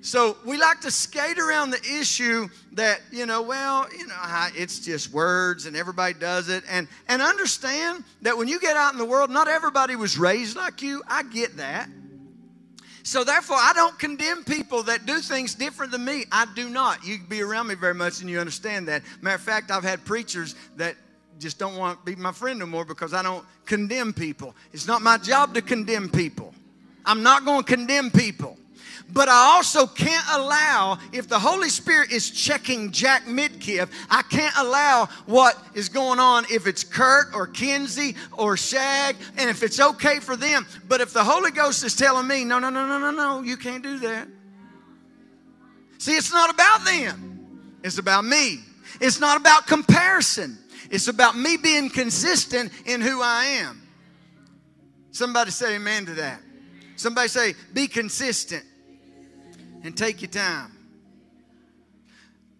So 0.02 0.38
we 0.46 0.56
like 0.56 0.80
to 0.80 0.90
skate 0.90 1.38
around 1.38 1.70
the 1.70 1.98
issue 2.00 2.48
that, 2.72 3.00
you 3.12 3.26
know, 3.26 3.42
well, 3.42 3.86
you 3.96 4.06
know, 4.06 4.48
it's 4.54 4.78
just 4.78 5.12
words 5.12 5.66
and 5.66 5.76
everybody 5.76 6.14
does 6.14 6.48
it. 6.48 6.64
And, 6.70 6.88
and 7.08 7.20
understand 7.20 8.04
that 8.22 8.36
when 8.36 8.48
you 8.48 8.58
get 8.60 8.76
out 8.76 8.92
in 8.92 8.98
the 8.98 9.04
world, 9.04 9.28
not 9.28 9.46
everybody 9.46 9.96
was 9.96 10.16
raised 10.16 10.56
like 10.56 10.80
you. 10.80 11.02
I 11.06 11.22
get 11.24 11.58
that. 11.58 11.90
So 13.02 13.24
therefore, 13.24 13.56
I 13.58 13.72
don't 13.74 13.98
condemn 13.98 14.44
people 14.44 14.82
that 14.84 15.06
do 15.06 15.18
things 15.20 15.54
different 15.54 15.92
than 15.92 16.04
me. 16.04 16.24
I 16.30 16.46
do 16.54 16.68
not. 16.68 17.04
You 17.04 17.18
be 17.28 17.42
around 17.42 17.68
me 17.68 17.74
very 17.74 17.94
much 17.94 18.20
and 18.20 18.28
you 18.28 18.38
understand 18.38 18.88
that. 18.88 19.02
Matter 19.22 19.36
of 19.36 19.42
fact, 19.42 19.70
I've 19.70 19.84
had 19.84 20.04
preachers 20.04 20.54
that 20.76 20.96
just 21.38 21.58
don't 21.58 21.76
want 21.76 21.98
to 21.98 22.04
be 22.04 22.20
my 22.20 22.32
friend 22.32 22.58
no 22.58 22.66
more 22.66 22.84
because 22.84 23.14
I 23.14 23.22
don't 23.22 23.44
condemn 23.64 24.12
people. 24.12 24.54
It's 24.72 24.86
not 24.86 25.02
my 25.02 25.16
job 25.16 25.54
to 25.54 25.62
condemn 25.62 26.10
people. 26.10 26.54
I'm 27.04 27.22
not 27.22 27.44
going 27.44 27.64
to 27.64 27.76
condemn 27.76 28.10
people. 28.10 28.58
But 29.12 29.28
I 29.28 29.54
also 29.54 29.86
can't 29.86 30.24
allow, 30.32 30.98
if 31.12 31.28
the 31.28 31.38
Holy 31.38 31.68
Spirit 31.68 32.12
is 32.12 32.30
checking 32.30 32.90
Jack 32.90 33.24
Midkiff, 33.24 33.90
I 34.08 34.22
can't 34.22 34.54
allow 34.56 35.06
what 35.26 35.56
is 35.74 35.88
going 35.88 36.18
on 36.18 36.44
if 36.50 36.66
it's 36.66 36.84
Kurt 36.84 37.34
or 37.34 37.46
Kinsey 37.46 38.14
or 38.32 38.56
Shag, 38.56 39.16
and 39.36 39.50
if 39.50 39.62
it's 39.62 39.80
okay 39.80 40.20
for 40.20 40.36
them. 40.36 40.66
But 40.88 41.00
if 41.00 41.12
the 41.12 41.24
Holy 41.24 41.50
Ghost 41.50 41.84
is 41.84 41.96
telling 41.96 42.26
me, 42.26 42.44
no, 42.44 42.58
no, 42.58 42.70
no, 42.70 42.86
no, 42.86 42.98
no, 42.98 43.10
no, 43.10 43.42
you 43.42 43.56
can't 43.56 43.82
do 43.82 43.98
that. 44.00 44.28
See, 45.98 46.12
it's 46.12 46.32
not 46.32 46.50
about 46.50 46.84
them, 46.84 47.78
it's 47.82 47.98
about 47.98 48.24
me. 48.24 48.60
It's 49.00 49.20
not 49.20 49.38
about 49.38 49.66
comparison, 49.66 50.58
it's 50.90 51.08
about 51.08 51.36
me 51.36 51.56
being 51.56 51.90
consistent 51.90 52.70
in 52.86 53.00
who 53.00 53.22
I 53.22 53.44
am. 53.44 53.82
Somebody 55.10 55.50
say 55.50 55.76
amen 55.76 56.06
to 56.06 56.14
that. 56.14 56.40
Somebody 56.96 57.28
say, 57.28 57.54
be 57.72 57.88
consistent 57.88 58.64
and 59.82 59.96
take 59.96 60.20
your 60.22 60.30
time. 60.30 60.72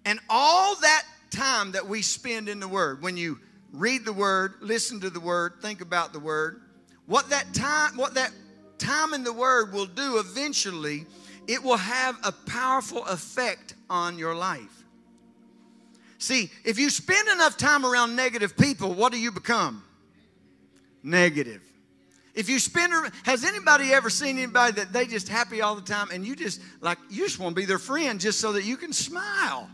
And 0.04 0.18
all 0.28 0.76
that 0.76 1.04
time 1.30 1.72
that 1.72 1.86
we 1.86 2.02
spend 2.02 2.48
in 2.48 2.60
the 2.60 2.68
Word, 2.68 3.02
when 3.02 3.16
you 3.16 3.38
read 3.72 4.04
the 4.04 4.12
Word, 4.12 4.54
listen 4.60 5.00
to 5.00 5.10
the 5.10 5.20
Word, 5.20 5.54
think 5.60 5.80
about 5.80 6.12
the 6.12 6.18
Word, 6.18 6.62
what 7.06 7.30
that 7.30 7.52
time, 7.54 7.96
what 7.96 8.14
that 8.14 8.32
time 8.78 9.14
in 9.14 9.24
the 9.24 9.32
Word 9.32 9.72
will 9.72 9.86
do 9.86 10.18
eventually, 10.18 11.06
it 11.46 11.62
will 11.62 11.76
have 11.76 12.16
a 12.24 12.32
powerful 12.32 13.04
effect 13.06 13.74
on 13.88 14.18
your 14.18 14.34
life. 14.34 14.84
See, 16.18 16.50
if 16.64 16.78
you 16.78 16.90
spend 16.90 17.28
enough 17.28 17.56
time 17.56 17.84
around 17.84 18.14
negative 18.14 18.56
people, 18.56 18.92
what 18.92 19.10
do 19.12 19.18
you 19.18 19.32
become? 19.32 19.82
Negative. 21.02 21.62
If 22.34 22.48
you 22.48 22.58
spend, 22.58 22.92
has 23.24 23.44
anybody 23.44 23.92
ever 23.92 24.08
seen 24.08 24.38
anybody 24.38 24.72
that 24.74 24.92
they 24.92 25.06
just 25.06 25.28
happy 25.28 25.62
all 25.62 25.74
the 25.74 25.82
time 25.82 26.08
and 26.12 26.24
you 26.24 26.36
just 26.36 26.60
like, 26.80 26.98
you 27.08 27.24
just 27.24 27.38
want 27.38 27.56
to 27.56 27.60
be 27.60 27.66
their 27.66 27.78
friend 27.78 28.20
just 28.20 28.40
so 28.40 28.52
that 28.52 28.64
you 28.64 28.76
can 28.76 28.92
smile? 28.92 29.68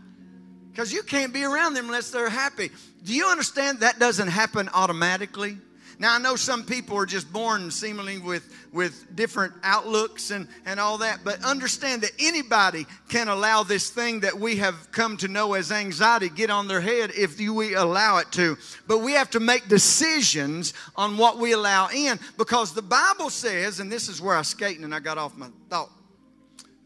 Because 0.71 0.91
you 0.91 1.03
can't 1.03 1.33
be 1.33 1.43
around 1.43 1.73
them 1.73 1.85
unless 1.85 2.11
they're 2.11 2.29
happy. 2.29 2.71
Do 3.03 3.13
you 3.13 3.27
understand 3.27 3.81
that 3.81 3.99
doesn't 3.99 4.27
happen 4.27 4.69
automatically? 4.73 5.57
Now, 5.99 6.13
I 6.13 6.19
know 6.19 6.35
some 6.35 6.63
people 6.63 6.95
are 6.97 7.07
just 7.07 7.33
born 7.33 7.71
seemingly 7.71 8.19
with, 8.19 8.53
with 8.71 9.15
different 9.15 9.53
outlooks 9.63 10.29
and, 10.29 10.47
and 10.67 10.79
all 10.79 10.99
that, 10.99 11.21
but 11.23 11.43
understand 11.43 12.03
that 12.03 12.11
anybody 12.19 12.85
can 13.09 13.29
allow 13.29 13.63
this 13.63 13.89
thing 13.89 14.19
that 14.19 14.37
we 14.37 14.57
have 14.57 14.91
come 14.91 15.17
to 15.17 15.27
know 15.27 15.55
as 15.55 15.71
anxiety 15.71 16.29
get 16.29 16.51
on 16.51 16.67
their 16.67 16.81
head 16.81 17.11
if 17.17 17.39
you, 17.39 17.51
we 17.51 17.73
allow 17.73 18.17
it 18.17 18.31
to. 18.33 18.57
But 18.87 18.99
we 18.99 19.13
have 19.13 19.31
to 19.31 19.39
make 19.39 19.67
decisions 19.69 20.75
on 20.95 21.17
what 21.17 21.39
we 21.39 21.53
allow 21.53 21.89
in 21.89 22.19
because 22.37 22.75
the 22.75 22.83
Bible 22.83 23.31
says, 23.31 23.79
and 23.79 23.91
this 23.91 24.07
is 24.07 24.21
where 24.21 24.35
I 24.35 24.43
skating 24.43 24.83
and 24.83 24.93
I 24.93 24.99
got 24.99 25.17
off 25.17 25.35
my 25.35 25.49
thought. 25.67 25.89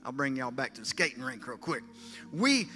I'll 0.06 0.14
bring 0.14 0.38
y'all 0.38 0.52
back 0.52 0.74
to 0.76 0.82
the 0.82 0.88
skating 0.88 1.22
rink 1.22 1.46
real 1.46 1.58
quick. 1.58 1.84
We, 2.32 2.70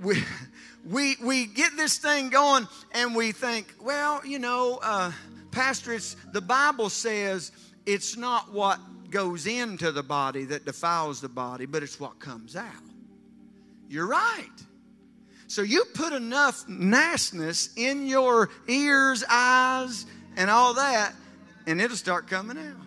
we, 0.00 0.22
we, 0.88 1.16
we 1.22 1.44
get 1.44 1.76
this 1.76 1.98
thing 1.98 2.30
going 2.30 2.66
and 2.92 3.14
we 3.14 3.32
think, 3.32 3.74
well, 3.78 4.24
you 4.24 4.38
know, 4.38 4.80
uh, 4.82 5.12
Pastor, 5.52 5.92
it's, 5.92 6.16
the 6.32 6.40
Bible 6.40 6.90
says 6.90 7.52
it's 7.86 8.16
not 8.16 8.52
what 8.52 8.80
goes 9.10 9.46
into 9.46 9.92
the 9.92 10.02
body 10.02 10.44
that 10.46 10.64
defiles 10.64 11.20
the 11.20 11.28
body, 11.28 11.66
but 11.66 11.82
it's 11.82 12.00
what 12.00 12.18
comes 12.18 12.56
out. 12.56 12.72
You're 13.88 14.08
right. 14.08 14.48
So 15.46 15.60
you 15.60 15.84
put 15.94 16.14
enough 16.14 16.66
nastiness 16.66 17.68
in 17.76 18.06
your 18.06 18.48
ears, 18.66 19.22
eyes, 19.28 20.06
and 20.36 20.48
all 20.48 20.74
that, 20.74 21.12
and 21.66 21.80
it'll 21.80 21.96
start 21.96 22.26
coming 22.26 22.56
out. 22.56 22.86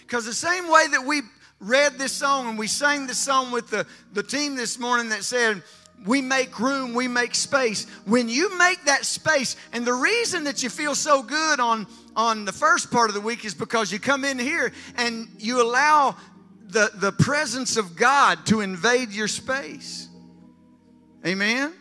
Because 0.00 0.24
the 0.24 0.32
same 0.32 0.70
way 0.70 0.86
that 0.92 1.04
we 1.04 1.20
read 1.60 1.98
this 1.98 2.12
song 2.12 2.48
and 2.48 2.58
we 2.58 2.68
sang 2.68 3.06
this 3.06 3.18
song 3.18 3.50
with 3.50 3.68
the, 3.68 3.86
the 4.14 4.22
team 4.22 4.54
this 4.56 4.78
morning 4.78 5.10
that 5.10 5.24
said, 5.24 5.62
we 6.06 6.22
make 6.22 6.58
room, 6.58 6.94
we 6.94 7.08
make 7.08 7.34
space. 7.34 7.86
When 8.04 8.28
you 8.28 8.56
make 8.58 8.84
that 8.84 9.04
space, 9.04 9.56
and 9.72 9.84
the 9.84 9.92
reason 9.92 10.44
that 10.44 10.62
you 10.62 10.70
feel 10.70 10.94
so 10.94 11.22
good 11.22 11.60
on, 11.60 11.86
on 12.16 12.44
the 12.44 12.52
first 12.52 12.90
part 12.90 13.10
of 13.10 13.14
the 13.14 13.20
week 13.20 13.44
is 13.44 13.54
because 13.54 13.92
you 13.92 13.98
come 13.98 14.24
in 14.24 14.38
here 14.38 14.72
and 14.96 15.28
you 15.38 15.62
allow 15.62 16.16
the, 16.68 16.90
the 16.94 17.12
presence 17.12 17.76
of 17.76 17.96
God 17.96 18.46
to 18.46 18.60
invade 18.60 19.10
your 19.10 19.28
space. 19.28 20.08
Amen? 21.26 21.72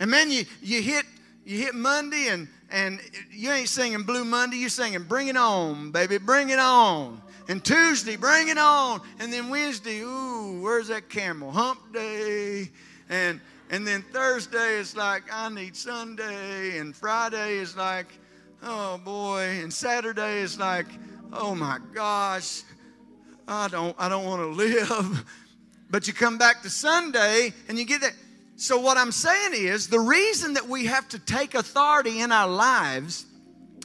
And 0.00 0.10
man, 0.10 0.30
you, 0.30 0.44
you 0.60 0.82
hit 0.82 1.04
you 1.44 1.58
hit 1.58 1.74
Monday 1.74 2.28
and 2.28 2.48
and 2.70 3.00
you 3.30 3.50
ain't 3.50 3.68
singing 3.68 4.02
Blue 4.02 4.24
Monday, 4.24 4.56
you're 4.56 4.70
singing 4.70 5.02
Bring 5.02 5.28
It 5.28 5.36
On, 5.36 5.90
baby, 5.90 6.18
bring 6.18 6.50
it 6.50 6.58
on. 6.58 7.20
And 7.48 7.62
Tuesday, 7.62 8.16
bring 8.16 8.48
it 8.48 8.56
on. 8.56 9.02
And 9.18 9.32
then 9.32 9.50
Wednesday, 9.50 10.00
ooh, 10.00 10.60
where's 10.62 10.88
that 10.88 11.10
camel? 11.10 11.50
Hump 11.50 11.92
day. 11.92 12.70
And 13.10 13.40
and 13.72 13.86
then 13.86 14.02
Thursday 14.02 14.74
is 14.74 14.94
like, 14.94 15.22
I 15.32 15.48
need 15.48 15.74
Sunday. 15.74 16.76
And 16.76 16.94
Friday 16.94 17.54
is 17.54 17.74
like, 17.74 18.06
oh 18.62 18.98
boy. 18.98 19.60
And 19.62 19.72
Saturday 19.72 20.40
is 20.40 20.58
like, 20.58 20.86
oh 21.32 21.54
my 21.54 21.78
gosh, 21.94 22.64
I 23.48 23.68
don't, 23.68 23.96
I 23.98 24.10
don't 24.10 24.26
want 24.26 24.42
to 24.42 24.48
live. 24.48 25.24
But 25.90 26.06
you 26.06 26.12
come 26.12 26.36
back 26.36 26.60
to 26.62 26.70
Sunday 26.70 27.54
and 27.66 27.78
you 27.78 27.86
get 27.86 28.02
that. 28.02 28.12
So, 28.56 28.78
what 28.78 28.98
I'm 28.98 29.10
saying 29.10 29.54
is 29.54 29.88
the 29.88 29.98
reason 29.98 30.52
that 30.54 30.68
we 30.68 30.84
have 30.84 31.08
to 31.08 31.18
take 31.18 31.54
authority 31.54 32.20
in 32.20 32.30
our 32.30 32.48
lives 32.48 33.24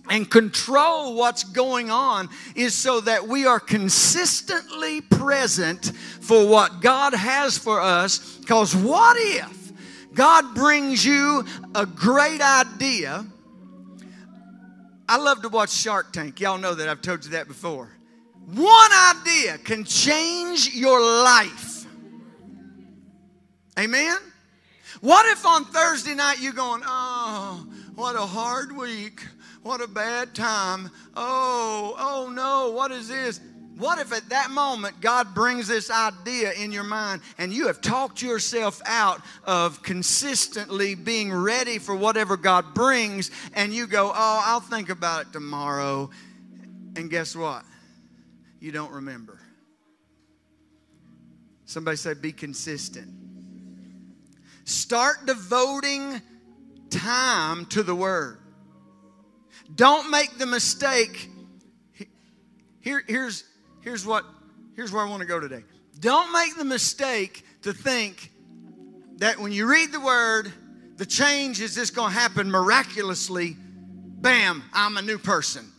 and 0.10 0.30
control 0.30 1.16
what's 1.16 1.46
going 1.46 1.90
on 1.90 2.28
is 2.56 2.76
so 2.76 3.00
that 3.02 3.28
we 3.28 3.46
are 3.46 3.60
consistently 3.60 5.00
present 5.00 5.94
for 6.22 6.46
what 6.48 6.82
God 6.82 7.14
has 7.14 7.58
for 7.58 7.82
us. 7.82 8.38
Because 8.38 8.76
what 8.76 9.16
if 9.18 9.57
God 10.18 10.56
brings 10.56 11.06
you 11.06 11.46
a 11.76 11.86
great 11.86 12.42
idea. 12.42 13.24
I 15.08 15.18
love 15.18 15.44
to 15.44 15.50
watch 15.50 15.70
Shark 15.70 16.12
Tank. 16.12 16.40
Y'all 16.40 16.58
know 16.58 16.74
that. 16.74 16.90
I've 16.90 17.04
told 17.04 17.24
you 17.24 17.32
that 17.32 17.48
before. 17.48 17.92
One 18.48 18.92
idea 19.16 19.60
can 19.60 19.84
change 19.84 20.74
your 20.74 21.00
life. 21.00 21.86
Amen? 23.78 24.18
What 25.02 25.28
if 25.28 25.46
on 25.46 25.66
Thursday 25.66 26.16
night 26.16 26.40
you're 26.40 26.52
going, 26.52 26.82
oh, 26.84 27.68
what 27.94 28.16
a 28.16 28.22
hard 28.22 28.76
week. 28.76 29.22
What 29.62 29.82
a 29.82 29.88
bad 29.88 30.34
time. 30.34 30.90
Oh, 31.16 31.96
oh 32.00 32.32
no, 32.32 32.72
what 32.72 32.92
is 32.92 33.08
this? 33.08 33.40
What 33.78 34.00
if 34.00 34.12
at 34.12 34.30
that 34.30 34.50
moment 34.50 35.02
God 35.02 35.36
brings 35.36 35.68
this 35.68 35.92
idea 35.92 36.52
in 36.54 36.72
your 36.72 36.84
mind 36.84 37.22
and 37.38 37.54
you 37.54 37.68
have 37.68 37.80
talked 37.80 38.24
yourself 38.24 38.82
out 38.86 39.22
of 39.44 39.84
consistently 39.84 40.96
being 40.96 41.32
ready 41.32 41.78
for 41.78 41.96
whatever 41.96 42.38
God 42.38 42.74
brings 42.74 43.30
and 43.54 43.72
you 43.72 43.86
go, 43.86 44.08
oh, 44.08 44.44
I'll 44.46 44.62
think 44.62 44.90
about 44.90 45.28
it 45.28 45.34
tomorrow. 45.34 46.10
And 46.96 47.08
guess 47.10 47.36
what? 47.36 47.64
You 48.60 48.72
don't 48.72 48.92
remember. 48.92 49.40
Somebody 51.66 51.98
say, 51.98 52.16
be 52.16 52.32
consistent. 52.32 53.14
Start 54.64 55.28
devoting 55.28 56.20
time 56.90 57.66
to 57.68 57.84
the 57.84 57.94
Word. 57.94 58.40
Don't 59.76 60.10
make 60.10 60.38
the 60.40 60.48
mistake. 60.48 61.30
Here, 62.80 63.04
here's, 63.06 63.44
here's, 63.88 64.06
what, 64.06 64.26
here's 64.76 64.92
where 64.92 65.02
I 65.02 65.10
want 65.10 65.22
to 65.22 65.26
go 65.26 65.40
today. 65.40 65.64
Don't 66.02 66.34
make 66.34 66.58
the 66.58 66.66
mistake 66.66 67.46
to 67.62 67.72
think 67.72 68.34
that 69.20 69.40
when 69.40 69.54
you 69.54 69.66
read 69.66 69.94
the 69.94 70.02
Word, 70.02 70.52
the 70.98 71.06
change 71.06 71.62
is 71.62 71.74
just 71.74 71.96
going 71.96 72.12
to 72.12 72.20
happen 72.20 72.52
miraculously. 72.52 73.56
Bam, 73.58 74.62
I'm 74.74 74.98
a 74.98 75.02
new 75.02 75.18
person. 75.18 75.72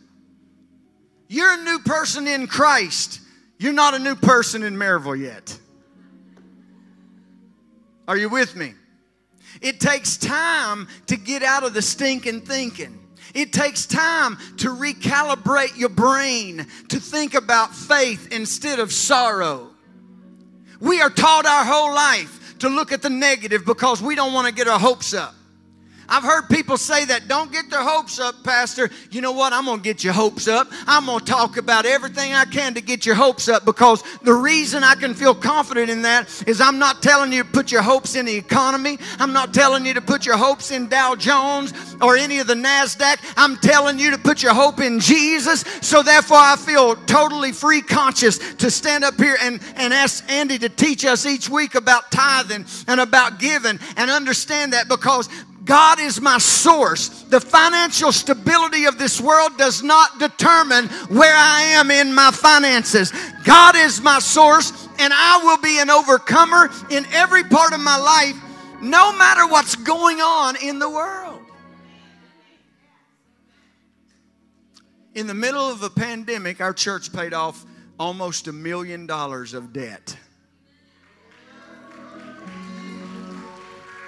You're 1.27 1.53
a 1.53 1.63
new 1.63 1.77
person 1.79 2.25
in 2.25 2.47
Christ. 2.47 3.21
You're 3.59 3.73
not 3.73 3.93
a 3.93 3.99
new 3.99 4.15
person 4.15 4.63
in 4.63 4.75
Maryville 4.75 5.19
yet. 5.19 5.55
Are 8.07 8.17
you 8.17 8.27
with 8.27 8.55
me? 8.55 8.73
It 9.61 9.79
takes 9.79 10.17
time 10.17 10.87
to 11.05 11.15
get 11.15 11.43
out 11.43 11.63
of 11.63 11.75
the 11.75 11.83
stinking 11.83 12.41
thinking. 12.41 12.98
It 13.33 13.53
takes 13.53 13.85
time 13.85 14.37
to 14.57 14.69
recalibrate 14.69 15.77
your 15.77 15.89
brain 15.89 16.65
to 16.89 16.99
think 16.99 17.33
about 17.33 17.75
faith 17.75 18.31
instead 18.31 18.79
of 18.79 18.91
sorrow. 18.91 19.69
We 20.79 21.01
are 21.01 21.09
taught 21.09 21.45
our 21.45 21.65
whole 21.65 21.93
life 21.93 22.57
to 22.59 22.69
look 22.69 22.91
at 22.91 23.01
the 23.01 23.09
negative 23.09 23.65
because 23.65 24.01
we 24.01 24.15
don't 24.15 24.33
want 24.33 24.47
to 24.47 24.53
get 24.53 24.67
our 24.67 24.79
hopes 24.79 25.13
up. 25.13 25.35
I've 26.09 26.23
heard 26.23 26.49
people 26.49 26.77
say 26.77 27.05
that. 27.05 27.27
Don't 27.27 27.51
get 27.51 27.69
their 27.69 27.83
hopes 27.83 28.19
up, 28.19 28.43
Pastor. 28.43 28.89
You 29.11 29.21
know 29.21 29.31
what? 29.31 29.53
I'm 29.53 29.65
going 29.65 29.77
to 29.77 29.83
get 29.83 30.03
your 30.03 30.13
hopes 30.13 30.47
up. 30.47 30.67
I'm 30.87 31.05
going 31.05 31.19
to 31.19 31.25
talk 31.25 31.57
about 31.57 31.85
everything 31.85 32.33
I 32.33 32.45
can 32.45 32.73
to 32.73 32.81
get 32.81 33.05
your 33.05 33.15
hopes 33.15 33.47
up 33.47 33.65
because 33.65 34.03
the 34.23 34.33
reason 34.33 34.83
I 34.83 34.95
can 34.95 35.13
feel 35.13 35.35
confident 35.35 35.89
in 35.89 36.01
that 36.01 36.43
is 36.47 36.59
I'm 36.59 36.79
not 36.79 37.01
telling 37.03 37.31
you 37.31 37.43
to 37.43 37.49
put 37.49 37.71
your 37.71 37.81
hopes 37.81 38.15
in 38.15 38.25
the 38.25 38.35
economy. 38.35 38.97
I'm 39.19 39.33
not 39.33 39.53
telling 39.53 39.85
you 39.85 39.93
to 39.93 40.01
put 40.01 40.25
your 40.25 40.37
hopes 40.37 40.71
in 40.71 40.87
Dow 40.87 41.15
Jones 41.15 41.73
or 42.01 42.17
any 42.17 42.39
of 42.39 42.47
the 42.47 42.55
NASDAQ. 42.55 43.17
I'm 43.37 43.57
telling 43.57 43.99
you 43.99 44.11
to 44.11 44.17
put 44.17 44.41
your 44.41 44.53
hope 44.53 44.79
in 44.79 44.99
Jesus. 44.99 45.61
So 45.81 46.01
therefore, 46.01 46.37
I 46.37 46.55
feel 46.55 46.95
totally 47.05 47.51
free 47.51 47.81
conscious 47.81 48.37
to 48.55 48.71
stand 48.71 49.03
up 49.03 49.15
here 49.15 49.37
and, 49.41 49.61
and 49.75 49.93
ask 49.93 50.23
Andy 50.29 50.57
to 50.59 50.69
teach 50.69 51.05
us 51.05 51.25
each 51.25 51.49
week 51.49 51.75
about 51.75 52.11
tithing 52.11 52.65
and 52.87 52.99
about 52.99 53.39
giving 53.39 53.79
and 53.97 54.09
understand 54.09 54.73
that 54.73 54.87
because 54.87 55.29
God 55.69 55.99
is 55.99 56.19
my 56.19 56.39
source. 56.39 57.09
The 57.09 57.39
financial 57.39 58.11
stability 58.11 58.85
of 58.85 58.97
this 58.97 59.21
world 59.21 59.55
does 59.55 59.83
not 59.83 60.17
determine 60.17 60.87
where 61.09 61.35
I 61.35 61.61
am 61.75 61.91
in 61.91 62.11
my 62.11 62.31
finances. 62.31 63.13
God 63.43 63.75
is 63.75 64.01
my 64.01 64.17
source, 64.17 64.71
and 64.97 65.13
I 65.13 65.41
will 65.43 65.59
be 65.59 65.79
an 65.79 65.91
overcomer 65.91 66.71
in 66.89 67.05
every 67.13 67.43
part 67.43 67.73
of 67.73 67.81
my 67.81 67.97
life, 67.97 68.35
no 68.81 69.15
matter 69.15 69.45
what's 69.47 69.75
going 69.75 70.19
on 70.19 70.55
in 70.55 70.79
the 70.79 70.89
world. 70.89 71.39
In 75.13 75.27
the 75.27 75.35
middle 75.35 75.69
of 75.69 75.83
a 75.83 75.89
pandemic, 75.91 76.61
our 76.61 76.73
church 76.73 77.13
paid 77.13 77.35
off 77.35 77.63
almost 77.99 78.47
a 78.47 78.51
million 78.51 79.05
dollars 79.05 79.53
of 79.53 79.71
debt. 79.71 80.17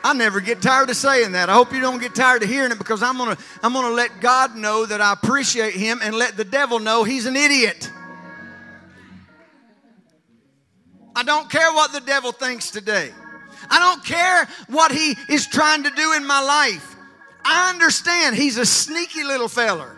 I 0.04 0.14
never 0.14 0.42
get 0.42 0.62
tired 0.62 0.90
of 0.90 0.96
saying 0.96 1.34
that. 1.34 1.50
I 1.50 1.54
hope 1.54 1.74
you 1.74 1.80
don't 1.80 2.00
get 2.00 2.16
tired 2.16 2.42
of 2.44 2.50
hearing 2.50 2.72
it 2.72 2.78
because 2.78 3.04
I'm 3.04 3.18
gonna 3.18 3.38
I'm 3.62 3.74
gonna 3.74 3.94
let 3.94 4.20
God 4.20 4.56
know 4.56 4.86
that 4.86 5.00
I 5.02 5.14
appreciate 5.14 5.76
him 5.76 6.00
and 6.02 6.16
let 6.16 6.38
the 6.38 6.44
devil 6.44 6.80
know 6.80 7.04
he's 7.04 7.26
an 7.26 7.36
idiot. 7.36 7.92
I 11.16 11.24
don't 11.24 11.50
care 11.50 11.72
what 11.74 11.92
the 11.92 12.00
devil 12.00 12.32
thinks 12.32 12.72
today. 12.72 13.12
I 13.70 13.80
don't 13.80 14.04
care 14.04 14.48
what 14.68 14.92
he 14.92 15.16
is 15.30 15.46
trying 15.46 15.84
to 15.84 15.92
do 15.92 16.14
in 16.14 16.26
my 16.26 16.42
life. 16.42 16.96
I 17.44 17.70
understand 17.70 18.36
he's 18.36 18.58
a 18.58 18.66
sneaky 18.66 19.24
little 19.24 19.48
feller. 19.48 19.96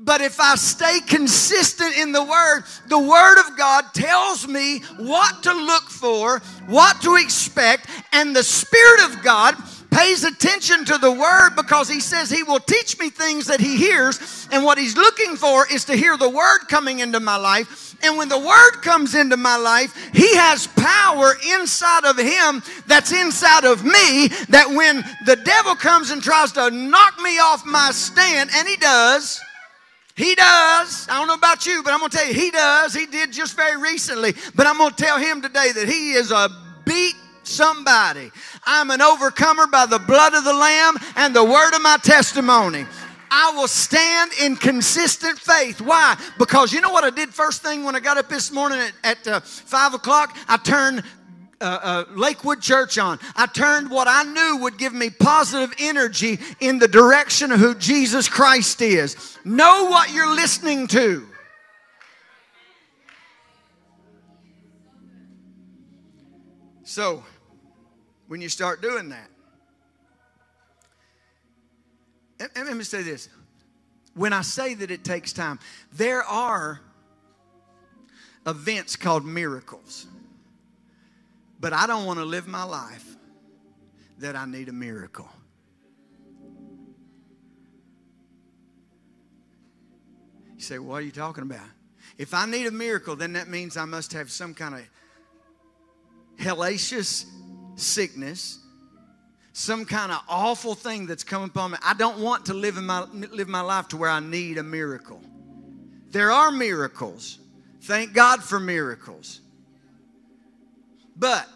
But 0.00 0.20
if 0.20 0.38
I 0.38 0.54
stay 0.54 1.00
consistent 1.00 1.96
in 1.96 2.12
the 2.12 2.22
Word, 2.22 2.62
the 2.86 2.98
Word 2.98 3.40
of 3.40 3.58
God 3.58 3.84
tells 3.92 4.46
me 4.46 4.78
what 4.96 5.42
to 5.42 5.52
look 5.52 5.90
for, 5.90 6.38
what 6.66 7.02
to 7.02 7.16
expect, 7.16 7.88
and 8.12 8.34
the 8.34 8.44
Spirit 8.44 9.04
of 9.06 9.24
God 9.24 9.56
pays 9.90 10.22
attention 10.22 10.84
to 10.84 10.98
the 10.98 11.10
Word 11.10 11.56
because 11.56 11.88
He 11.88 11.98
says 11.98 12.30
He 12.30 12.44
will 12.44 12.60
teach 12.60 12.96
me 13.00 13.10
things 13.10 13.46
that 13.46 13.58
He 13.58 13.76
hears. 13.76 14.46
And 14.52 14.64
what 14.64 14.78
He's 14.78 14.96
looking 14.96 15.34
for 15.34 15.66
is 15.66 15.84
to 15.86 15.96
hear 15.96 16.16
the 16.16 16.30
Word 16.30 16.60
coming 16.68 17.00
into 17.00 17.18
my 17.18 17.36
life. 17.36 17.96
And 18.00 18.16
when 18.16 18.28
the 18.28 18.38
Word 18.38 18.82
comes 18.82 19.16
into 19.16 19.36
my 19.36 19.56
life, 19.56 19.96
He 20.14 20.36
has 20.36 20.68
power 20.68 21.32
inside 21.54 22.04
of 22.04 22.16
Him 22.16 22.62
that's 22.86 23.10
inside 23.10 23.64
of 23.64 23.84
me. 23.84 24.28
That 24.50 24.70
when 24.72 25.04
the 25.26 25.34
devil 25.34 25.74
comes 25.74 26.12
and 26.12 26.22
tries 26.22 26.52
to 26.52 26.70
knock 26.70 27.18
me 27.20 27.40
off 27.40 27.66
my 27.66 27.90
stand, 27.90 28.50
and 28.54 28.68
He 28.68 28.76
does 28.76 29.40
he 30.18 30.34
does. 30.34 31.06
I 31.08 31.16
don't 31.16 31.28
know 31.28 31.34
about 31.34 31.64
you, 31.64 31.80
but 31.84 31.92
I'm 31.92 32.00
going 32.00 32.10
to 32.10 32.16
tell 32.16 32.26
you, 32.26 32.34
he 32.34 32.50
does. 32.50 32.92
He 32.92 33.06
did 33.06 33.30
just 33.32 33.54
very 33.54 33.80
recently. 33.80 34.34
But 34.56 34.66
I'm 34.66 34.76
going 34.76 34.90
to 34.90 34.96
tell 34.96 35.16
him 35.16 35.40
today 35.40 35.70
that 35.70 35.88
he 35.88 36.14
is 36.14 36.32
a 36.32 36.50
beat 36.84 37.14
somebody. 37.44 38.32
I'm 38.66 38.90
an 38.90 39.00
overcomer 39.00 39.68
by 39.68 39.86
the 39.86 40.00
blood 40.00 40.34
of 40.34 40.42
the 40.42 40.52
Lamb 40.52 40.96
and 41.14 41.36
the 41.36 41.44
word 41.44 41.72
of 41.72 41.82
my 41.82 41.98
testimony. 42.02 42.84
I 43.30 43.52
will 43.54 43.68
stand 43.68 44.32
in 44.42 44.56
consistent 44.56 45.38
faith. 45.38 45.80
Why? 45.80 46.18
Because 46.36 46.72
you 46.72 46.80
know 46.80 46.90
what 46.90 47.04
I 47.04 47.10
did 47.10 47.32
first 47.32 47.62
thing 47.62 47.84
when 47.84 47.94
I 47.94 48.00
got 48.00 48.18
up 48.18 48.28
this 48.28 48.50
morning 48.50 48.80
at, 48.80 48.92
at 49.04 49.28
uh, 49.28 49.40
5 49.40 49.94
o'clock? 49.94 50.36
I 50.48 50.56
turned 50.56 51.04
uh, 51.60 51.64
uh, 51.82 52.04
Lakewood 52.10 52.60
Church 52.60 52.98
on. 52.98 53.18
I 53.36 53.46
turned 53.46 53.90
what 53.90 54.06
I 54.08 54.22
knew 54.24 54.62
would 54.62 54.78
give 54.78 54.92
me 54.92 55.10
positive 55.10 55.74
energy 55.78 56.38
in 56.60 56.78
the 56.78 56.88
direction 56.88 57.52
of 57.52 57.60
who 57.60 57.74
Jesus 57.74 58.28
Christ 58.28 58.80
is. 58.80 59.38
Know 59.44 59.86
what 59.86 60.12
you're 60.12 60.34
listening 60.34 60.86
to. 60.88 61.26
So, 66.84 67.22
when 68.28 68.40
you 68.40 68.48
start 68.48 68.80
doing 68.80 69.10
that, 69.10 69.28
let 72.56 72.76
me 72.76 72.84
say 72.84 73.02
this. 73.02 73.28
When 74.14 74.32
I 74.32 74.42
say 74.42 74.74
that 74.74 74.90
it 74.90 75.04
takes 75.04 75.32
time, 75.32 75.58
there 75.92 76.22
are 76.22 76.80
events 78.46 78.96
called 78.96 79.24
miracles. 79.24 80.06
But 81.60 81.72
I 81.72 81.86
don't 81.86 82.06
want 82.06 82.18
to 82.18 82.24
live 82.24 82.46
my 82.46 82.62
life 82.62 83.04
that 84.18 84.36
I 84.36 84.46
need 84.46 84.68
a 84.68 84.72
miracle. 84.72 85.28
You 90.56 90.62
say, 90.62 90.78
What 90.78 90.96
are 90.96 91.04
you 91.04 91.12
talking 91.12 91.42
about? 91.42 91.66
If 92.16 92.34
I 92.34 92.46
need 92.46 92.66
a 92.66 92.72
miracle, 92.72 93.14
then 93.14 93.34
that 93.34 93.48
means 93.48 93.76
I 93.76 93.84
must 93.84 94.12
have 94.12 94.30
some 94.30 94.54
kind 94.54 94.74
of 94.74 94.82
hellacious 96.38 97.26
sickness, 97.76 98.58
some 99.52 99.84
kind 99.84 100.10
of 100.10 100.20
awful 100.28 100.74
thing 100.74 101.06
that's 101.06 101.22
come 101.22 101.42
upon 101.44 101.72
me. 101.72 101.78
I 101.84 101.94
don't 101.94 102.18
want 102.18 102.46
to 102.46 102.54
live, 102.54 102.76
in 102.76 102.86
my, 102.86 103.02
live 103.04 103.48
my 103.48 103.60
life 103.60 103.88
to 103.88 103.96
where 103.96 104.10
I 104.10 104.20
need 104.20 104.58
a 104.58 104.62
miracle. 104.64 105.20
There 106.10 106.30
are 106.32 106.50
miracles. 106.50 107.38
Thank 107.82 108.12
God 108.12 108.42
for 108.42 108.58
miracles. 108.58 109.40
But 111.18 111.48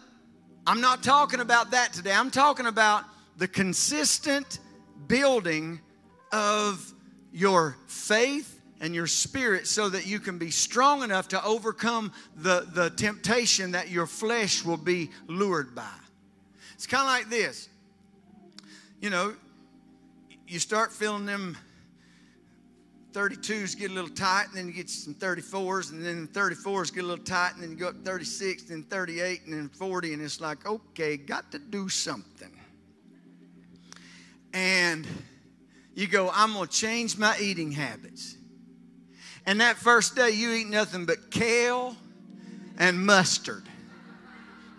I'm 0.67 0.81
not 0.81 1.03
talking 1.03 1.39
about 1.39 1.71
that 1.71 1.93
today. 1.93 2.11
I'm 2.11 2.31
talking 2.31 2.65
about 2.65 3.05
the 3.37 3.47
consistent 3.47 4.59
building 5.07 5.79
of 6.31 6.93
your 7.31 7.77
faith 7.87 8.59
and 8.81 8.93
your 8.93 9.07
spirit 9.07 9.65
so 9.65 9.87
that 9.87 10.05
you 10.05 10.19
can 10.19 10.37
be 10.37 10.51
strong 10.51 11.03
enough 11.03 11.29
to 11.29 11.43
overcome 11.45 12.11
the, 12.35 12.67
the 12.73 12.89
temptation 12.89 13.71
that 13.71 13.89
your 13.89 14.05
flesh 14.05 14.65
will 14.65 14.77
be 14.77 15.09
lured 15.27 15.73
by. 15.73 15.87
It's 16.73 16.85
kind 16.85 17.03
of 17.03 17.07
like 17.07 17.29
this. 17.29 17.69
You 18.99 19.09
know, 19.09 19.33
you 20.47 20.59
start 20.59 20.91
feeling 20.91 21.25
them 21.25 21.57
32s 23.13 23.77
get 23.77 23.91
a 23.91 23.93
little 23.93 24.09
tight, 24.09 24.47
and 24.47 24.57
then 24.57 24.67
you 24.67 24.73
get 24.73 24.89
some 24.89 25.13
34s, 25.13 25.91
and 25.91 26.03
then 26.03 26.27
34s 26.27 26.93
get 26.93 27.03
a 27.03 27.07
little 27.07 27.23
tight, 27.23 27.51
and 27.53 27.63
then 27.63 27.71
you 27.71 27.77
go 27.77 27.89
up 27.89 28.03
36, 28.03 28.63
then 28.63 28.83
38, 28.83 29.41
and 29.45 29.53
then 29.53 29.69
40, 29.69 30.13
and 30.13 30.21
it's 30.21 30.41
like, 30.41 30.65
okay, 30.65 31.15
got 31.15 31.51
to 31.51 31.59
do 31.59 31.87
something. 31.87 32.51
And 34.53 35.07
you 35.95 36.07
go, 36.07 36.31
I'm 36.33 36.53
going 36.53 36.67
to 36.67 36.73
change 36.73 37.17
my 37.17 37.37
eating 37.39 37.71
habits. 37.71 38.35
And 39.45 39.61
that 39.61 39.77
first 39.77 40.15
day, 40.15 40.31
you 40.31 40.51
eat 40.51 40.67
nothing 40.67 41.05
but 41.05 41.29
kale 41.29 41.95
and 42.77 43.05
mustard. 43.05 43.63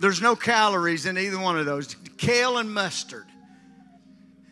There's 0.00 0.20
no 0.20 0.34
calories 0.34 1.06
in 1.06 1.16
either 1.18 1.38
one 1.38 1.58
of 1.58 1.66
those 1.66 1.94
kale 2.16 2.58
and 2.58 2.72
mustard. 2.72 3.26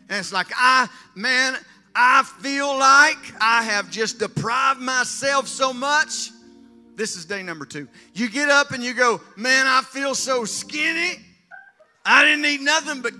And 0.09 0.19
it's 0.19 0.31
like, 0.31 0.47
I, 0.55 0.87
man, 1.15 1.57
I 1.95 2.23
feel 2.41 2.77
like 2.77 3.17
I 3.39 3.63
have 3.63 3.91
just 3.91 4.19
deprived 4.19 4.79
myself 4.79 5.47
so 5.47 5.71
much. 5.71 6.31
This 6.95 7.15
is 7.15 7.25
day 7.25 7.43
number 7.43 7.65
two. 7.65 7.87
You 8.13 8.29
get 8.29 8.49
up 8.49 8.71
and 8.71 8.83
you 8.83 8.93
go, 8.93 9.21
Man, 9.35 9.67
I 9.67 9.81
feel 9.81 10.15
so 10.15 10.45
skinny. 10.45 11.19
I 12.05 12.25
didn't 12.25 12.45
eat 12.45 12.61
nothing 12.61 13.01
but 13.01 13.13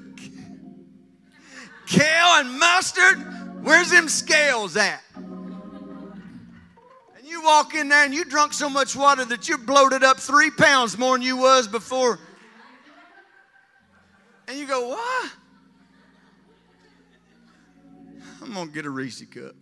kale 1.85 2.39
and 2.39 2.59
mustard. 2.59 3.63
Where's 3.63 3.91
them 3.91 4.09
scales 4.09 4.75
at? 4.75 5.01
And 5.15 5.25
you 7.23 7.43
walk 7.43 7.75
in 7.75 7.89
there 7.89 8.03
and 8.03 8.13
you 8.13 8.25
drunk 8.25 8.53
so 8.53 8.69
much 8.69 8.95
water 8.95 9.23
that 9.25 9.47
you 9.47 9.57
bloated 9.57 10.03
up 10.03 10.17
three 10.17 10.51
pounds 10.51 10.97
more 10.97 11.15
than 11.15 11.25
you 11.25 11.37
was 11.37 11.67
before. 11.67 12.19
And 14.47 14.57
you 14.57 14.65
go, 14.67 14.89
What? 14.89 15.31
I'm 18.43 18.53
going 18.53 18.67
to 18.67 18.73
get 18.73 18.85
a 18.85 18.89
Reese 18.89 19.23
cup. 19.25 19.55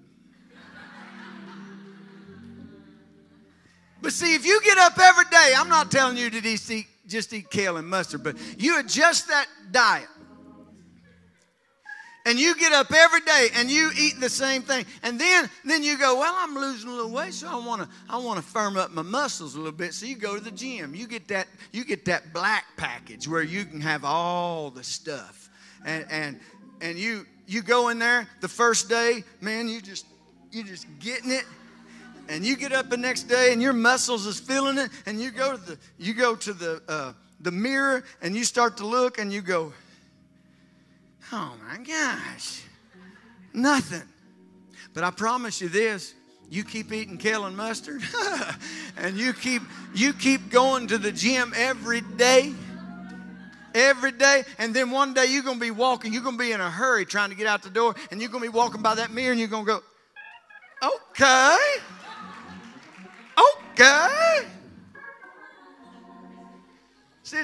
But 4.02 4.13
see, 4.13 4.34
if 4.34 4.46
you 4.46 4.60
get 4.63 4.78
up 4.80 4.98
every 5.00 5.26
day, 5.26 5.54
I'm 5.56 5.70
not 5.70 5.91
telling 5.91 6.17
you 6.17 6.30
to 6.32 6.41
just 6.41 6.70
eat, 6.72 6.88
just 7.08 7.32
eat 7.34 7.52
kale 7.52 7.78
and 7.78 7.88
mustard, 7.88 8.24
but 8.24 8.36
you 8.58 8.80
adjust 8.80 9.28
that 9.28 9.46
diet. 9.72 10.08
And 12.26 12.39
you 12.39 12.56
get 12.56 12.72
up 12.72 12.91
every 12.91 13.22
day 13.22 13.48
and 13.56 13.70
you 13.70 13.91
eat 13.98 14.20
the 14.20 14.30
same 14.30 14.62
thing. 14.62 14.86
And 15.02 15.20
then, 15.20 15.50
then 15.65 15.84
you 15.84 15.98
go, 15.98 16.20
well, 16.20 16.36
I'm 16.38 16.54
losing 16.54 16.89
a 16.89 16.94
little 16.94 17.12
weight, 17.12 17.34
so 17.34 17.48
I 17.48 17.65
want 17.65 17.82
to 17.82 17.89
I 18.08 18.17
want 18.17 18.38
to 18.38 18.46
firm 18.46 18.78
up 18.78 18.91
my 18.91 19.02
muscles 19.02 19.56
a 19.56 19.58
little 19.58 19.72
bit. 19.72 19.94
So 19.96 20.06
you 20.06 20.15
go 20.15 20.36
to 20.36 20.44
the 20.44 20.52
gym. 20.52 20.94
You 20.94 21.08
get 21.08 21.28
that 21.30 21.48
you 21.72 21.84
get 21.84 22.06
that 22.06 22.32
black 22.32 22.65
package 22.78 23.28
where 23.28 23.41
you 23.41 23.65
can 23.65 23.82
have 23.82 24.06
all 24.06 24.70
the 24.70 24.84
stuff. 24.84 25.50
And 25.84 26.06
and 26.12 26.39
and 26.80 26.98
you 26.98 27.26
you 27.52 27.62
go 27.62 27.90
in 27.90 28.00
there 28.00 28.28
the 28.40 28.48
first 28.48 28.88
day, 28.88 29.26
man, 29.42 29.68
you 29.68 29.82
just 29.82 30.06
you 30.52 30.64
just 30.64 30.88
getting 31.00 31.32
it. 31.32 31.44
And 32.30 32.46
you 32.46 32.56
get 32.56 32.72
up 32.72 32.90
the 32.90 32.96
next 32.96 33.24
day 33.24 33.52
and 33.52 33.62
your 33.62 33.74
muscles 33.74 34.26
is 34.26 34.40
feeling 34.40 34.78
it. 34.78 34.90
And 35.06 35.20
you 35.20 35.32
go 35.32 35.58
to 35.58 35.62
the 35.62 35.78
you 35.98 36.14
go 36.14 36.36
to 36.36 36.54
the 36.54 36.82
uh, 36.88 37.14
the 37.42 37.52
mirror 37.52 38.06
and 38.22 38.36
you 38.36 38.46
start 38.46 38.78
to 38.78 38.88
look 38.88 39.20
and 39.20 39.34
you 39.34 39.42
go, 39.42 39.74
oh 41.34 41.54
my 41.68 41.78
gosh, 41.84 42.62
nothing. 43.54 44.08
But 44.94 45.04
I 45.04 45.12
promise 45.12 45.60
you 45.60 45.68
this, 45.68 46.14
you 46.50 46.64
keep 46.64 46.94
eating 46.94 47.18
kale 47.18 47.46
and 47.46 47.58
mustard 47.58 48.02
and 48.98 49.18
you 49.18 49.34
keep 49.34 49.62
you 49.94 50.14
keep 50.14 50.50
going 50.50 50.88
to 50.88 50.98
the 50.98 51.12
gym 51.12 51.52
every 51.58 52.00
day 52.00 52.54
every 53.73 54.12
day. 54.12 54.43
And 54.57 54.73
then 54.73 54.91
one 54.91 55.13
day 55.13 55.25
you're 55.25 55.43
going 55.43 55.57
to 55.57 55.62
be 55.62 55.71
walking, 55.71 56.13
you're 56.13 56.23
going 56.23 56.38
to 56.38 56.43
be 56.43 56.51
in 56.51 56.62
a 56.62 56.69
hurry 56.69 57.05
trying 57.05 57.29
to 57.29 57.36
get 57.36 57.47
out 57.47 57.63
the 57.63 57.69
door, 57.69 57.95
and 58.12 58.21
you're 58.21 58.29
going 58.29 58.43
to 58.43 58.51
be 58.51 58.55
walking 58.55 58.81
by 58.81 58.95
that 58.95 59.12
mirror 59.12 59.31
and 59.31 59.39
you're 59.39 59.49
going 59.49 59.65
to 59.65 59.71
go, 59.71 60.89
okay. 61.12 61.57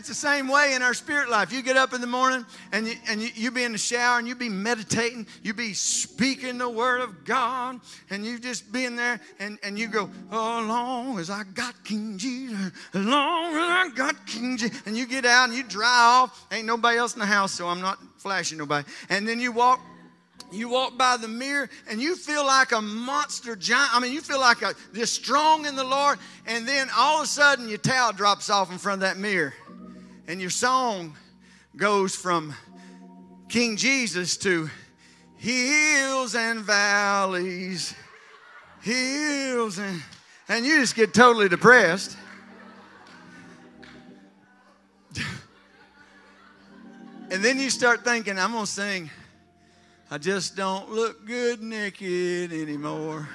It's 0.09 0.21
the 0.21 0.27
same 0.27 0.47
way 0.47 0.73
in 0.73 0.81
our 0.81 0.93
spirit 0.93 1.29
life. 1.29 1.51
You 1.51 1.61
get 1.61 1.75
up 1.75 1.93
in 1.93 1.99
the 1.99 2.07
morning 2.07 2.45
and 2.71 2.87
you, 2.87 2.95
and 3.09 3.21
you, 3.21 3.29
you 3.35 3.51
be 3.51 3.63
in 3.63 3.73
the 3.73 3.77
shower 3.77 4.19
and 4.19 4.25
you 4.27 4.35
be 4.35 4.47
meditating, 4.47 5.27
you 5.43 5.53
be 5.53 5.73
speaking 5.73 6.57
the 6.57 6.69
word 6.69 7.01
of 7.01 7.25
God, 7.25 7.81
and 8.09 8.25
you 8.25 8.39
just 8.39 8.71
be 8.71 8.85
in 8.85 8.95
there 8.95 9.19
and, 9.39 9.59
and 9.63 9.77
you 9.77 9.89
go, 9.89 10.09
oh, 10.31 10.65
long 10.65 11.19
as 11.19 11.29
I 11.29 11.43
got 11.53 11.83
King 11.83 12.17
Jesus, 12.17 12.71
long 12.93 13.53
as 13.53 13.61
I 13.61 13.89
got 13.95 14.25
King 14.25 14.55
Jesus. 14.55 14.81
And 14.85 14.95
you 14.95 15.05
get 15.07 15.25
out 15.25 15.49
and 15.49 15.57
you 15.57 15.63
dry 15.63 16.21
off. 16.23 16.47
Ain't 16.53 16.67
nobody 16.67 16.97
else 16.97 17.13
in 17.13 17.19
the 17.19 17.25
house, 17.25 17.51
so 17.51 17.67
I'm 17.67 17.81
not 17.81 17.97
flashing 18.15 18.57
nobody. 18.57 18.87
And 19.09 19.27
then 19.27 19.41
you 19.41 19.51
walk 19.51 19.81
you 20.49 20.69
walk 20.69 20.97
by 20.97 21.17
the 21.17 21.27
mirror 21.27 21.69
and 21.89 21.99
you 21.99 22.15
feel 22.15 22.45
like 22.45 22.71
a 22.71 22.81
monster 22.81 23.57
giant. 23.57 23.93
I 23.93 23.99
mean, 23.99 24.13
you 24.13 24.21
feel 24.21 24.39
like 24.39 24.61
a, 24.61 24.73
just 24.93 25.13
strong 25.15 25.65
in 25.65 25.75
the 25.75 25.83
Lord, 25.83 26.19
and 26.45 26.65
then 26.65 26.87
all 26.95 27.17
of 27.17 27.25
a 27.25 27.27
sudden 27.27 27.67
your 27.67 27.79
towel 27.79 28.13
drops 28.13 28.49
off 28.49 28.71
in 28.71 28.77
front 28.77 29.03
of 29.03 29.09
that 29.09 29.17
mirror 29.17 29.53
and 30.27 30.41
your 30.41 30.49
song 30.49 31.15
goes 31.75 32.15
from 32.15 32.53
King 33.47 33.77
Jesus 33.77 34.35
to 34.37 34.69
hills 35.37 36.35
and 36.35 36.59
valleys, 36.59 37.95
hills 38.81 39.77
and 39.79 40.01
and 40.49 40.65
you 40.65 40.79
just 40.79 40.95
get 40.95 41.13
totally 41.13 41.49
depressed. 41.49 42.17
and 47.31 47.43
then 47.43 47.59
you 47.59 47.69
start 47.69 48.05
thinking, 48.05 48.39
I'm 48.39 48.53
gonna 48.53 48.65
sing, 48.65 49.09
I 50.09 50.17
just 50.17 50.55
don't 50.55 50.89
look 50.89 51.25
good 51.25 51.61
naked 51.61 52.53
anymore. 52.53 53.27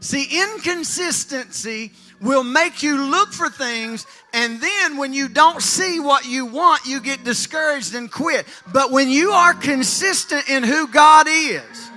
See, 0.00 0.42
inconsistency 0.42 1.92
will 2.20 2.44
make 2.44 2.82
you 2.82 3.04
look 3.10 3.32
for 3.32 3.48
things, 3.48 4.06
and 4.32 4.60
then 4.60 4.96
when 4.96 5.12
you 5.12 5.28
don't 5.28 5.62
see 5.62 6.00
what 6.00 6.26
you 6.26 6.46
want, 6.46 6.84
you 6.86 7.00
get 7.00 7.24
discouraged 7.24 7.94
and 7.94 8.10
quit. 8.10 8.46
But 8.72 8.90
when 8.90 9.08
you 9.08 9.30
are 9.30 9.54
consistent 9.54 10.48
in 10.48 10.62
who 10.62 10.88
God 10.88 11.26
is, 11.28 11.88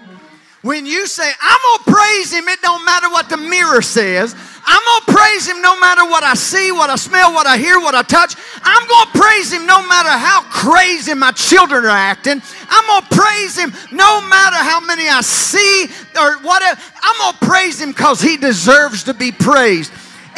when 0.61 0.85
you 0.85 1.07
say, 1.07 1.29
I'm 1.41 1.59
gonna 1.87 1.97
praise 1.97 2.31
Him, 2.31 2.47
it 2.47 2.61
don't 2.61 2.85
matter 2.85 3.09
what 3.09 3.29
the 3.29 3.37
mirror 3.37 3.81
says. 3.81 4.35
I'm 4.63 4.81
gonna 4.85 5.19
praise 5.19 5.49
Him 5.49 5.59
no 5.59 5.79
matter 5.79 6.05
what 6.05 6.23
I 6.23 6.35
see, 6.35 6.71
what 6.71 6.91
I 6.91 6.97
smell, 6.97 7.33
what 7.33 7.47
I 7.47 7.57
hear, 7.57 7.79
what 7.79 7.95
I 7.95 8.03
touch. 8.03 8.35
I'm 8.61 8.87
gonna 8.87 9.09
praise 9.11 9.51
Him 9.51 9.65
no 9.65 9.85
matter 9.87 10.09
how 10.09 10.43
crazy 10.43 11.15
my 11.15 11.31
children 11.31 11.85
are 11.85 11.89
acting. 11.89 12.43
I'm 12.69 12.85
gonna 12.85 13.07
praise 13.09 13.57
Him 13.57 13.73
no 13.91 14.21
matter 14.27 14.57
how 14.57 14.79
many 14.81 15.09
I 15.09 15.21
see 15.21 15.87
or 16.15 16.37
whatever. 16.43 16.79
I'm 17.01 17.17
gonna 17.17 17.37
praise 17.41 17.81
Him 17.81 17.89
because 17.89 18.21
He 18.21 18.37
deserves 18.37 19.05
to 19.05 19.15
be 19.15 19.31
praised. 19.31 19.91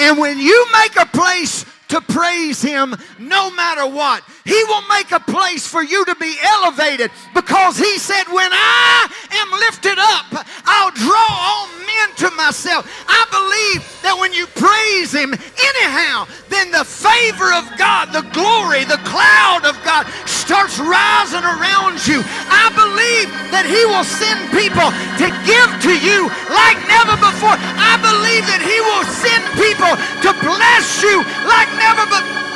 And 0.04 0.18
when 0.18 0.38
you 0.38 0.68
make 0.74 0.98
a 1.00 1.06
place 1.06 1.66
to 1.88 2.02
praise 2.02 2.62
Him 2.62 2.94
no 3.20 3.50
matter 3.52 3.88
what. 3.88 4.22
He 4.46 4.62
will 4.68 4.84
make 4.90 5.12
a 5.12 5.22
place 5.22 5.66
for 5.66 5.82
you 5.82 6.04
to 6.04 6.16
be 6.16 6.36
elevated 6.44 7.12
because 7.34 7.78
He 7.78 7.98
said, 7.98 8.28
When 8.28 8.52
I 8.52 9.08
am 9.32 9.50
lifted 9.60 9.96
up, 9.96 10.46
I'll 10.68 10.92
draw 10.92 11.32
all 11.32 11.68
men 11.80 12.08
to 12.28 12.30
myself. 12.36 12.84
I 13.08 13.24
believe 13.32 13.80
that 14.04 14.20
when 14.20 14.36
you 14.36 14.44
praise 14.52 15.16
Him 15.16 15.32
anyhow, 15.32 16.28
then 16.52 16.76
the 16.76 16.84
favor 16.84 17.56
of 17.56 17.64
God, 17.80 18.12
the 18.12 18.28
glory, 18.36 18.84
the 18.84 19.00
cloud 19.08 19.64
of 19.64 19.80
God 19.88 20.12
starts 20.28 20.76
rising 20.76 21.48
around 21.48 22.04
you. 22.04 22.20
I 22.52 22.68
believe 22.76 23.32
that 23.56 23.64
He 23.64 23.80
will 23.88 24.04
send 24.04 24.44
people 24.52 24.92
to 25.24 25.28
give 25.48 25.72
to 25.88 25.94
you 26.04 26.28
like 26.52 26.76
never 26.92 27.16
before. 27.16 27.56
I 27.80 27.96
believe 28.04 28.44
that 28.52 28.60
He 28.60 28.76
will 28.92 29.08
send 29.08 29.40
people 29.56 29.96
to 30.20 30.30
bless 30.44 31.00
you 31.00 31.24
like 31.48 31.72
never 31.80 32.04
before. 32.12 32.53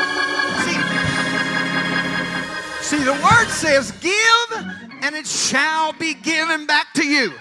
See, 2.87 3.03
the 3.03 3.11
word 3.11 3.49
says, 3.49 3.91
Give 3.99 4.65
and 5.01 5.13
it 5.13 5.27
shall 5.27 5.91
be 5.91 6.13
given 6.13 6.65
back 6.65 6.93
to 6.93 7.05
you. 7.05 7.33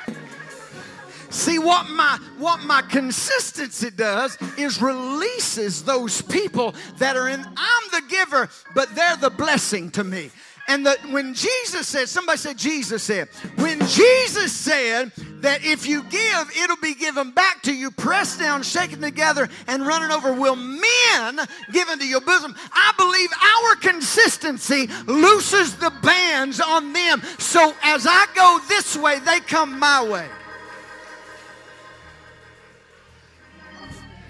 See 1.30 1.60
what 1.60 1.88
my 1.88 2.18
what 2.36 2.64
my 2.64 2.82
consistency 2.82 3.92
does 3.92 4.36
is 4.58 4.82
releases 4.82 5.84
those 5.84 6.20
people 6.20 6.74
that 6.98 7.16
are 7.16 7.28
in 7.28 7.44
I'm 7.44 7.84
the 7.92 8.02
giver 8.08 8.48
but 8.74 8.92
they're 8.96 9.18
the 9.18 9.30
blessing 9.30 9.92
to 9.92 10.02
me. 10.02 10.32
And 10.66 10.84
that 10.84 10.98
when 11.10 11.32
Jesus 11.32 11.86
said, 11.86 12.08
somebody 12.08 12.38
said 12.38 12.58
Jesus 12.58 13.04
said, 13.04 13.28
when 13.54 13.78
Jesus 13.86 14.52
said 14.52 15.12
that 15.42 15.64
if 15.64 15.86
you 15.86 16.02
give, 16.04 16.50
it'll 16.62 16.76
be 16.76 16.94
given 16.94 17.30
back 17.30 17.62
to 17.62 17.74
you, 17.74 17.90
pressed 17.90 18.38
down, 18.38 18.62
shaken 18.62 19.00
together, 19.00 19.48
and 19.66 19.86
running 19.86 20.10
over, 20.10 20.32
will 20.32 20.56
men 20.56 21.40
give 21.72 21.88
into 21.88 22.06
your 22.06 22.20
bosom? 22.20 22.54
I 22.72 22.92
believe 22.96 23.30
our 23.54 23.76
consistency 23.92 24.88
looses 25.06 25.76
the 25.76 25.92
bands 26.02 26.60
on 26.60 26.92
them. 26.92 27.22
So 27.38 27.74
as 27.82 28.06
I 28.08 28.26
go 28.34 28.58
this 28.68 28.96
way, 28.96 29.18
they 29.20 29.40
come 29.40 29.78
my 29.78 30.06
way. 30.08 30.28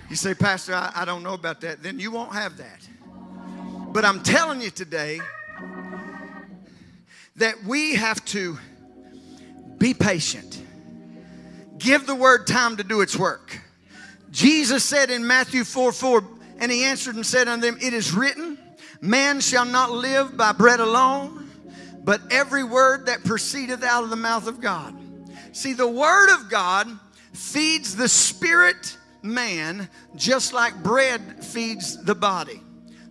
You 0.08 0.16
say, 0.16 0.34
Pastor, 0.34 0.74
I, 0.74 0.92
I 0.94 1.04
don't 1.04 1.22
know 1.22 1.34
about 1.34 1.60
that. 1.62 1.82
Then 1.82 1.98
you 1.98 2.10
won't 2.10 2.32
have 2.32 2.56
that. 2.58 2.88
But 3.92 4.04
I'm 4.04 4.22
telling 4.22 4.60
you 4.60 4.70
today, 4.70 5.20
that 7.36 7.64
we 7.64 7.94
have 7.96 8.24
to 8.26 8.58
Be 9.78 9.92
patient. 9.92 10.65
Give 11.78 12.06
the 12.06 12.14
word 12.14 12.46
time 12.46 12.76
to 12.76 12.84
do 12.84 13.00
its 13.00 13.16
work. 13.16 13.60
Jesus 14.30 14.84
said 14.84 15.10
in 15.10 15.26
Matthew 15.26 15.64
4 15.64 15.92
4, 15.92 16.24
and 16.58 16.72
he 16.72 16.84
answered 16.84 17.16
and 17.16 17.24
said 17.24 17.48
unto 17.48 17.66
them, 17.66 17.78
It 17.80 17.92
is 17.92 18.12
written, 18.12 18.58
Man 19.00 19.40
shall 19.40 19.64
not 19.64 19.90
live 19.90 20.36
by 20.36 20.52
bread 20.52 20.80
alone, 20.80 21.50
but 22.02 22.20
every 22.30 22.64
word 22.64 23.06
that 23.06 23.24
proceedeth 23.24 23.82
out 23.82 24.04
of 24.04 24.10
the 24.10 24.16
mouth 24.16 24.46
of 24.46 24.60
God. 24.60 24.94
See, 25.52 25.72
the 25.72 25.88
word 25.88 26.34
of 26.34 26.50
God 26.50 26.88
feeds 27.32 27.96
the 27.96 28.08
spirit 28.08 28.96
man 29.22 29.88
just 30.14 30.52
like 30.52 30.82
bread 30.82 31.44
feeds 31.44 32.02
the 32.04 32.14
body. 32.14 32.62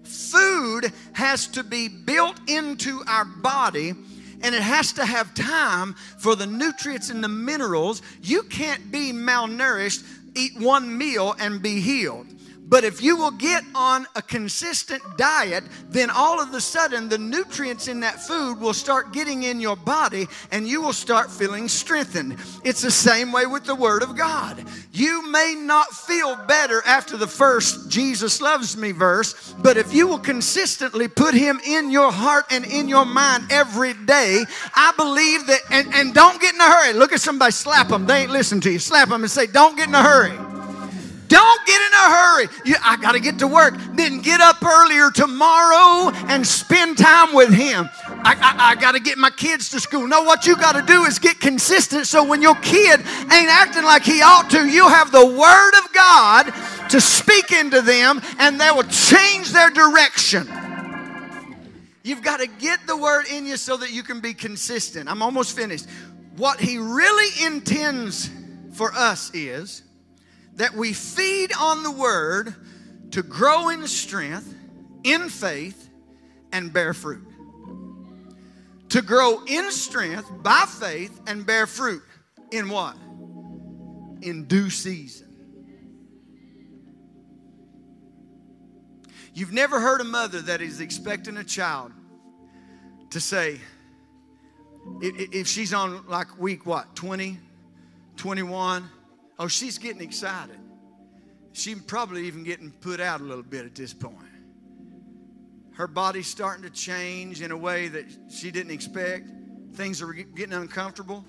Food 0.04 0.92
has 1.14 1.48
to 1.48 1.64
be 1.64 1.88
built 1.88 2.40
into 2.48 3.02
our 3.08 3.26
body 3.26 3.94
and 4.46 4.54
it 4.54 4.62
has 4.62 4.94
to 4.94 5.04
have 5.04 5.34
time 5.34 5.96
for 6.20 6.36
the 6.36 6.46
nutrients 6.46 7.10
and 7.10 7.24
the 7.24 7.28
minerals. 7.28 8.04
You 8.22 8.44
can't 8.44 8.92
be 8.92 9.12
malnourished, 9.12 10.04
eat 10.36 10.52
one 10.60 10.96
meal, 10.96 11.36
and 11.40 11.64
be 11.64 11.82
healed. 11.82 12.28
But 12.68 12.84
if 12.84 13.02
you 13.02 13.16
will 13.16 13.32
get 13.32 13.64
on 13.74 14.06
a 14.16 14.22
consistent 14.22 15.02
diet, 15.18 15.64
then 15.90 16.12
all 16.12 16.40
of 16.40 16.54
a 16.54 16.62
sudden 16.62 17.10
the 17.10 17.18
nutrients 17.18 17.88
in 17.88 18.02
that 18.02 18.22
food 18.22 18.60
will 18.60 18.74
start 18.74 19.14
getting 19.14 19.44
in 19.44 19.60
your 19.60 19.76
body 19.76 20.28
and 20.52 20.68
you 20.68 20.80
will 20.80 20.94
start 20.94 21.32
feeling 21.32 21.68
strengthened. 21.68 22.38
It's 22.64 22.82
the 22.82 22.92
same 22.92 23.32
way 23.32 23.48
with 23.48 23.66
the 23.66 23.76
Word 23.76 24.04
of 24.04 24.16
God. 24.16 24.64
You 24.96 25.30
may 25.30 25.56
not 25.60 25.92
feel 25.92 26.38
better 26.48 26.82
after 26.86 27.18
the 27.18 27.28
first 27.28 27.90
Jesus 27.90 28.40
loves 28.40 28.78
me 28.78 28.94
verse, 28.94 29.54
but 29.62 29.76
if 29.76 29.94
you 29.94 30.08
will 30.08 30.20
consistently 30.20 31.10
put 31.10 31.34
Him 31.34 31.60
in 31.68 31.92
your 31.92 32.14
heart 32.14 32.46
and 32.50 32.64
in 32.64 32.88
your 32.88 33.04
mind 33.04 33.52
every 33.52 33.94
day, 33.94 34.46
I 34.74 34.94
believe 34.96 35.48
that, 35.48 35.60
and, 35.70 35.94
and 35.94 36.14
don't 36.14 36.40
get 36.40 36.56
in 36.56 36.62
a 36.62 36.64
hurry. 36.64 36.94
Look 36.94 37.12
at 37.12 37.20
somebody, 37.20 37.52
slap 37.52 37.90
them. 37.90 38.06
They 38.06 38.22
ain't 38.22 38.32
listening 38.32 38.62
to 38.62 38.72
you. 38.72 38.80
Slap 38.80 39.10
them 39.10 39.22
and 39.22 39.30
say, 39.30 39.48
Don't 39.48 39.76
get 39.76 39.90
in 39.90 39.96
a 39.96 40.02
hurry. 40.02 40.32
Don't 41.28 41.66
get 41.66 41.82
in 41.82 41.94
a 41.94 42.10
hurry. 42.16 42.48
You, 42.64 42.76
I 42.82 42.96
got 42.96 43.14
to 43.14 43.20
get 43.20 43.40
to 43.40 43.48
work. 43.48 43.74
Then 43.96 44.22
get 44.22 44.40
up 44.40 44.64
earlier 44.64 45.12
tomorrow 45.12 46.12
and 46.30 46.48
spend 46.48 46.98
time 46.98 47.34
with 47.34 47.54
Him. 47.54 47.90
I, 48.26 48.34
I, 48.34 48.70
I 48.72 48.76
got 48.76 48.94
to 48.94 49.00
get 49.00 49.20
my 49.20 49.30
kids 49.30 49.70
to 49.70 49.80
school. 49.80 50.08
No, 50.08 50.24
what 50.24 50.48
you 50.48 50.56
got 50.56 50.74
to 50.74 50.82
do 50.82 51.04
is 51.04 51.20
get 51.20 51.40
consistent 51.40 52.08
so 52.08 52.24
when 52.24 52.42
your 52.42 52.56
kid 52.56 53.00
ain't 53.00 53.50
acting 53.50 53.84
like 53.84 54.02
he 54.02 54.24
ought 54.24 54.50
to, 54.50 54.68
you 54.68 54.90
have 54.90 55.12
the 55.12 55.24
Word 55.24 55.74
of 55.78 55.94
God 55.94 56.90
to 56.90 57.00
speak 57.00 57.52
into 57.52 57.84
them 57.84 58.20
and 58.40 58.60
they 58.60 58.72
will 58.72 58.84
change 58.84 59.52
their 59.52 59.70
direction. 59.70 60.50
You've 62.04 62.24
got 62.24 62.40
to 62.40 62.48
get 62.48 62.86
the 62.88 62.98
Word 62.98 63.26
in 63.32 63.46
you 63.46 63.58
so 63.58 63.78
that 63.78 63.92
you 63.92 64.02
can 64.02 64.22
be 64.22 64.34
consistent. 64.34 65.08
I'm 65.08 65.22
almost 65.22 65.56
finished. 65.56 65.86
What 66.36 66.60
He 66.60 66.80
really 66.80 67.46
intends 67.46 68.32
for 68.74 68.92
us 68.94 69.30
is 69.36 69.84
that 70.56 70.74
we 70.74 70.94
feed 70.94 71.52
on 71.60 71.84
the 71.84 71.92
word 71.92 72.56
to 73.12 73.22
grow 73.22 73.70
in 73.70 73.86
strength, 73.88 74.52
in 75.04 75.30
faith, 75.30 75.90
and 76.52 76.74
bear 76.74 76.94
fruit. 76.94 77.22
To 78.96 79.02
grow 79.02 79.44
in 79.46 79.72
strength 79.72 80.32
by 80.42 80.64
faith 80.80 81.20
and 81.28 81.46
bear 81.46 81.68
fruit. 81.68 82.02
In 82.52 82.70
what? 82.70 82.96
In 84.22 84.46
due 84.46 84.70
season. 84.70 85.28
You've 89.34 89.52
never 89.52 89.82
heard 89.82 90.00
a 90.00 90.06
mother 90.06 90.42
that 90.44 90.62
is 90.62 90.80
expecting 90.80 91.36
a 91.36 91.44
child 91.44 91.92
to 93.10 93.20
say, 93.20 93.60
if 95.02 95.46
she's 95.46 95.74
on 95.74 96.08
like 96.08 96.40
week 96.40 96.66
what, 96.66 96.96
20, 96.96 97.38
21, 98.16 98.90
Oh, 99.38 99.50
she's 99.50 99.78
getting 99.78 100.02
excited. 100.02 100.58
She's 101.52 101.82
probably 101.82 102.28
even 102.28 102.46
getting 102.46 102.72
put 102.72 103.02
out 103.02 103.20
a 103.20 103.26
little 103.26 103.44
bit 103.44 103.66
at 103.66 103.76
this 103.76 103.94
point. 103.94 104.35
Her 105.76 105.88
body's 105.88 106.28
starting 106.28 106.64
to 106.64 106.70
change 106.70 107.42
in 107.42 107.52
a 107.52 107.58
way 107.58 107.90
that 107.90 108.06
she 108.30 108.50
didn't 108.50 108.72
expect. 108.72 109.30
Things 109.74 110.02
are 110.02 110.14
getting 110.14 110.54
uncomfortable. 110.54 111.26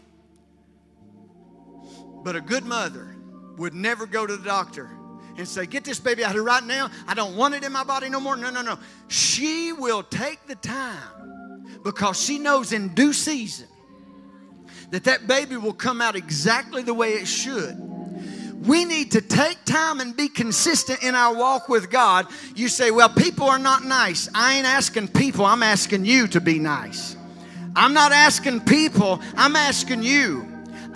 But 2.22 2.36
a 2.36 2.40
good 2.40 2.64
mother 2.64 3.16
would 3.58 3.74
never 3.74 4.06
go 4.06 4.26
to 4.26 4.36
the 4.36 4.44
doctor 4.44 4.88
and 5.36 5.48
say, 5.48 5.66
Get 5.66 5.84
this 5.84 5.98
baby 5.98 6.22
out 6.22 6.30
of 6.30 6.34
here 6.34 6.44
right 6.44 6.62
now. 6.62 6.90
I 7.08 7.14
don't 7.14 7.36
want 7.36 7.54
it 7.54 7.64
in 7.64 7.72
my 7.72 7.82
body 7.82 8.08
no 8.08 8.20
more. 8.20 8.36
No, 8.36 8.50
no, 8.50 8.62
no. 8.62 8.78
She 9.08 9.72
will 9.72 10.04
take 10.04 10.46
the 10.46 10.54
time 10.54 11.66
because 11.82 12.20
she 12.20 12.38
knows 12.38 12.72
in 12.72 12.94
due 12.94 13.12
season 13.12 13.66
that 14.90 15.04
that 15.04 15.26
baby 15.26 15.56
will 15.56 15.72
come 15.72 16.00
out 16.00 16.14
exactly 16.14 16.82
the 16.82 16.94
way 16.94 17.14
it 17.14 17.26
should 17.26 17.76
we 18.66 18.84
need 18.84 19.12
to 19.12 19.20
take 19.20 19.64
time 19.64 20.00
and 20.00 20.16
be 20.16 20.28
consistent 20.28 21.02
in 21.02 21.14
our 21.14 21.34
walk 21.34 21.68
with 21.68 21.90
God. 21.90 22.26
You 22.54 22.68
say, 22.68 22.90
Well, 22.90 23.08
people 23.08 23.46
are 23.46 23.58
not 23.58 23.84
nice. 23.84 24.28
I 24.34 24.56
ain't 24.56 24.66
asking 24.66 25.08
people, 25.08 25.44
I'm 25.44 25.62
asking 25.62 26.04
you 26.04 26.26
to 26.28 26.40
be 26.40 26.58
nice. 26.58 27.16
I'm 27.74 27.92
not 27.92 28.12
asking 28.12 28.60
people, 28.60 29.20
I'm 29.36 29.54
asking 29.54 30.02
you. 30.02 30.46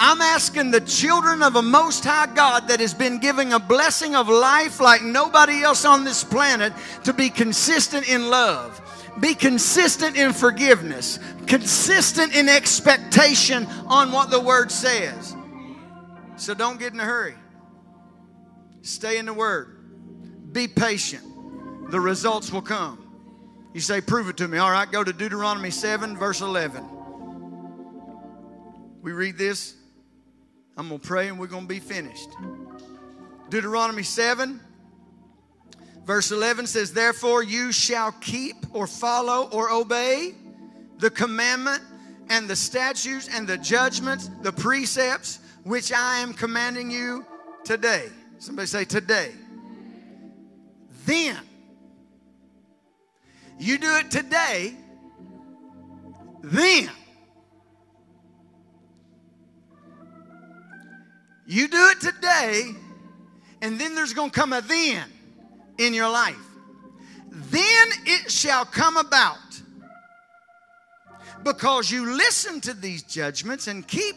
I'm 0.03 0.23
asking 0.23 0.71
the 0.71 0.81
children 0.81 1.43
of 1.43 1.57
a 1.57 1.63
Most 1.63 2.05
High 2.05 2.35
God 2.35 2.69
that 2.69 2.81
has 2.81 2.95
been 2.95 3.19
giving 3.19 3.53
a 3.53 3.59
blessing 3.59 4.17
of 4.17 4.31
life 4.31 4.81
like 4.81 5.03
nobody 5.03 5.63
else 5.63 5.85
on 5.85 6.05
this 6.05 6.25
planet 6.25 6.73
to 7.05 7.13
be 7.13 7.29
consistent 7.29 8.09
in 8.09 8.31
love, 8.31 8.81
be 9.21 9.35
consistent 9.35 10.17
in 10.17 10.33
forgiveness, 10.33 11.19
consistent 11.47 12.35
in 12.35 12.49
expectation 12.49 13.67
on 13.87 14.11
what 14.11 14.31
the 14.31 14.41
Word 14.41 14.71
says. 14.71 15.37
So 16.37 16.55
don't 16.55 16.79
get 16.79 16.95
in 16.95 17.01
a 17.01 17.05
hurry. 17.05 17.35
Stay 18.83 19.19
in 19.19 19.27
the 19.27 19.35
Word. 19.35 20.53
Be 20.53 20.69
patient. 20.69 21.25
The 21.91 22.01
results 22.01 22.53
will 22.53 22.63
come. 22.63 23.07
You 23.73 23.81
say, 23.81 24.01
prove 24.01 24.29
it 24.29 24.37
to 24.39 24.49
me. 24.49 24.59
All 24.59 24.71
right, 24.71 24.91
go 24.91 25.05
to 25.05 25.13
Deuteronomy 25.13 25.71
7, 25.71 26.17
verse 26.17 26.41
11. 26.41 26.85
We 29.03 29.13
read 29.13 29.39
this. 29.39 29.77
I'm 30.77 30.89
going 30.89 31.01
to 31.01 31.07
pray 31.07 31.29
and 31.29 31.39
we're 31.39 31.47
going 31.47 31.65
to 31.65 31.69
be 31.69 31.81
finished. 31.81 32.31
Deuteronomy 33.49 34.03
7, 34.03 34.61
verse 36.05 36.31
11 36.31 36.67
says, 36.67 36.93
Therefore 36.93 37.43
you 37.43 37.73
shall 37.73 38.13
keep 38.13 38.57
or 38.73 38.87
follow 38.87 39.49
or 39.51 39.71
obey 39.71 40.35
the 40.99 41.11
commandment 41.11 41.83
and 42.29 42.49
the 42.49 42.57
statutes 42.57 43.29
and 43.33 43.47
the 43.47 43.59
judgments, 43.59 44.31
the 44.43 44.53
precepts 44.53 45.41
which 45.65 45.93
I 45.93 46.19
am 46.19 46.33
commanding 46.33 46.91
you 46.91 47.27
today. 47.65 48.09
Somebody 48.41 48.67
say 48.67 48.87
today. 48.87 49.33
Then. 51.05 51.37
You 53.59 53.77
do 53.77 53.97
it 53.99 54.11
today. 54.11 54.75
Then. 56.43 56.91
You 61.47 61.69
do 61.69 61.91
it 61.91 62.01
today, 62.01 62.71
and 63.61 63.79
then 63.79 63.95
there's 63.95 64.15
going 64.15 64.31
to 64.31 64.41
come 64.41 64.55
a 64.55 64.63
then 64.63 65.05
in 65.77 65.93
your 65.93 66.09
life. 66.09 66.37
Then 67.31 67.89
it 68.07 68.31
shall 68.31 68.65
come 68.65 68.97
about 68.97 69.37
because 71.43 71.91
you 71.91 72.15
listen 72.17 72.63
to 72.63 72.73
these 72.73 73.03
judgments 73.03 73.67
and 73.67 73.87
keep 73.87 74.17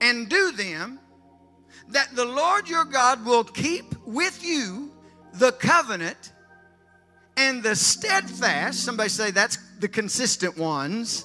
and 0.00 0.28
do 0.28 0.50
them 0.50 0.98
that 1.88 2.14
the 2.14 2.24
Lord 2.24 2.68
your 2.68 2.84
God 2.84 3.24
will 3.24 3.44
keep 3.44 3.94
with 4.04 4.44
you 4.44 4.92
the 5.34 5.52
covenant 5.52 6.32
and 7.36 7.62
the 7.62 7.76
steadfast. 7.76 8.84
Somebody 8.84 9.08
say 9.08 9.30
that's 9.30 9.58
the 9.78 9.88
consistent 9.88 10.56
ones. 10.56 11.24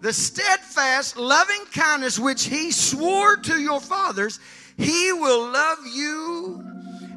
The 0.00 0.12
steadfast 0.12 1.16
loving 1.16 1.64
kindness 1.72 2.18
which 2.18 2.44
he 2.44 2.72
swore 2.72 3.36
to 3.36 3.60
your 3.60 3.80
fathers, 3.80 4.40
he 4.76 5.12
will 5.12 5.52
love 5.52 5.78
you 5.92 6.64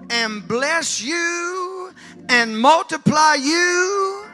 and 0.09 0.47
bless 0.47 1.01
you 1.01 1.91
and 2.29 2.59
multiply 2.59 3.35
you. 3.35 4.25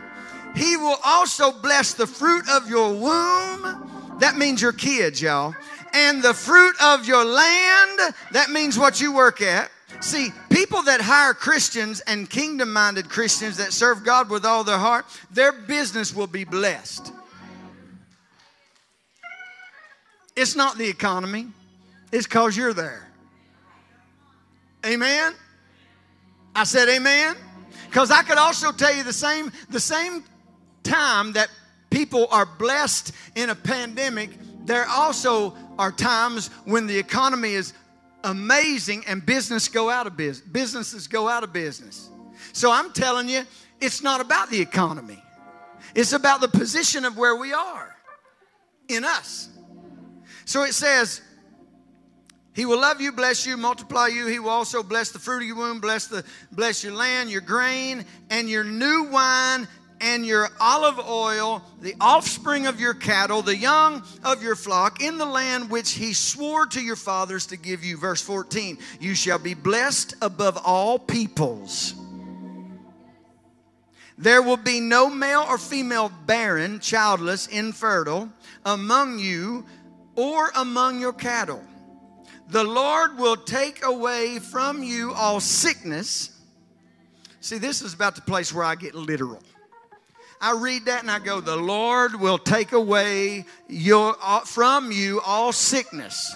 He 0.56 0.76
will 0.76 0.98
also 1.06 1.52
bless 1.52 1.94
the 1.94 2.08
fruit 2.08 2.44
of 2.50 2.70
your 2.70 2.90
womb. 2.90 4.18
That 4.20 4.36
means 4.36 4.62
your 4.62 4.74
kids, 4.74 5.22
y'all 5.22 5.56
and 5.94 6.24
the 6.24 6.34
fruit 6.34 6.76
of 6.82 7.06
your 7.08 7.26
land. 7.26 8.00
That 8.32 8.50
means 8.50 8.78
what 8.78 9.02
you 9.02 9.14
work 9.14 9.42
at. 9.42 9.70
See, 10.00 10.30
people 10.50 10.82
that 10.84 11.02
hire 11.02 11.34
Christians 11.34 12.00
and 12.02 12.30
kingdom 12.30 12.72
minded 12.74 13.10
Christians 13.10 13.58
that 13.58 13.74
serve 13.74 14.04
God 14.04 14.30
with 14.30 14.46
all 14.46 14.64
their 14.64 14.78
heart, 14.78 15.06
their 15.32 15.52
business 15.52 16.16
will 16.16 16.28
be 16.28 16.44
blessed. 16.44 17.12
It's 20.36 20.56
not 20.56 20.78
the 20.78 20.88
economy, 20.88 21.48
it's 22.12 22.26
because 22.26 22.56
you're 22.56 22.74
there. 22.74 23.08
Amen? 24.86 25.34
I 26.56 26.64
said 26.64 26.90
amen. 26.90 27.36
Because 27.88 28.10
I 28.10 28.24
could 28.24 28.38
also 28.38 28.72
tell 28.72 28.96
you 28.96 29.04
the 29.04 29.14
same, 29.14 29.52
the 29.70 29.80
same 29.80 30.24
time 30.84 31.34
that 31.34 31.50
people 31.90 32.28
are 32.32 32.46
blessed 32.46 33.12
in 33.36 33.50
a 33.50 33.56
pandemic 33.56 34.41
there 34.66 34.86
also 34.88 35.56
are 35.78 35.92
times 35.92 36.50
when 36.66 36.88
the 36.88 36.98
economy 36.98 37.54
is 37.54 37.74
amazing 38.24 39.04
and 39.08 39.26
business 39.26 39.68
go 39.68 39.90
out 39.90 40.06
of 40.06 40.16
business 40.16 40.48
businesses 40.52 41.08
go 41.08 41.28
out 41.28 41.44
of 41.44 41.52
business. 41.52 42.10
So 42.54 42.72
i'm 42.72 42.92
telling 42.94 43.30
you 43.30 43.44
it's 43.82 44.04
not 44.04 44.22
about 44.22 44.50
the 44.50 44.62
economy. 44.62 45.22
It's 45.96 46.14
about 46.14 46.40
the 46.40 46.48
position 46.48 47.04
of 47.04 47.18
where 47.18 47.36
we 47.36 47.52
are 47.52 47.96
in 48.88 49.04
us. 49.04 49.50
So 50.46 50.64
it 50.64 50.74
says 50.74 51.22
he 52.54 52.66
will 52.66 52.80
love 52.80 53.02
you, 53.02 53.12
bless 53.12 53.46
you, 53.46 53.58
multiply 53.58 54.08
you. 54.08 54.28
He 54.28 54.40
will 54.40 54.50
also 54.50 54.84
bless 54.84 55.12
the 55.12 55.20
fruit 55.20 55.42
of 55.42 55.48
your 55.48 55.56
womb, 55.56 55.80
bless 55.80 56.08
the 56.08 56.24
bless 56.52 56.84
your 56.84 56.94
land, 56.94 57.32
your 57.32 57.42
grain, 57.42 58.06
and 58.30 58.50
your 58.50 58.64
new 58.64 59.06
wine 59.06 59.68
and 60.02 60.26
your 60.26 60.50
olive 60.60 61.00
oil, 61.00 61.62
the 61.82 61.96
offspring 62.02 62.68
of 62.68 62.80
your 62.80 62.94
cattle, 62.94 63.42
the 63.42 63.56
young 63.56 64.04
of 64.24 64.44
your 64.44 64.56
flock, 64.56 65.02
in 65.02 65.18
the 65.18 65.26
land 65.26 65.70
which 65.70 65.92
he 65.92 66.14
swore 66.14 66.66
to 66.66 66.82
your 66.82 66.96
fathers 66.96 67.46
to 67.48 67.58
give 67.58 67.84
you. 67.84 67.98
Verse 67.98 68.22
14 68.22 68.78
You 69.00 69.16
shall 69.16 69.40
be 69.40 69.54
blessed 69.54 70.16
above 70.22 70.58
all 70.66 70.98
peoples. 71.00 71.94
There 74.18 74.42
will 74.42 74.58
be 74.58 74.80
no 74.80 75.10
male 75.10 75.46
or 75.48 75.58
female 75.58 76.12
barren, 76.26 76.80
childless, 76.80 77.48
infertile 77.48 78.30
among 78.66 79.18
you 79.18 79.66
or 80.16 80.52
among 80.56 81.00
your 81.00 81.14
cattle. 81.14 81.64
The 82.50 82.64
Lord 82.64 83.18
will 83.18 83.38
take 83.38 83.84
away 83.84 84.40
from 84.40 84.84
you 84.84 85.14
all 85.14 85.40
sickness. 85.40 86.38
See, 87.40 87.58
this 87.58 87.82
is 87.82 87.94
about 87.94 88.16
the 88.16 88.22
place 88.22 88.54
where 88.54 88.66
I 88.66 88.76
get 88.76 88.94
literal. 88.94 89.42
I 90.42 90.54
read 90.54 90.86
that 90.86 91.02
and 91.02 91.12
I 91.12 91.20
go, 91.20 91.40
The 91.40 91.56
Lord 91.56 92.20
will 92.20 92.40
take 92.40 92.72
away 92.72 93.46
your, 93.68 94.16
uh, 94.22 94.40
from 94.40 94.92
you 94.92 95.22
all 95.22 95.52
sickness. 95.52 96.36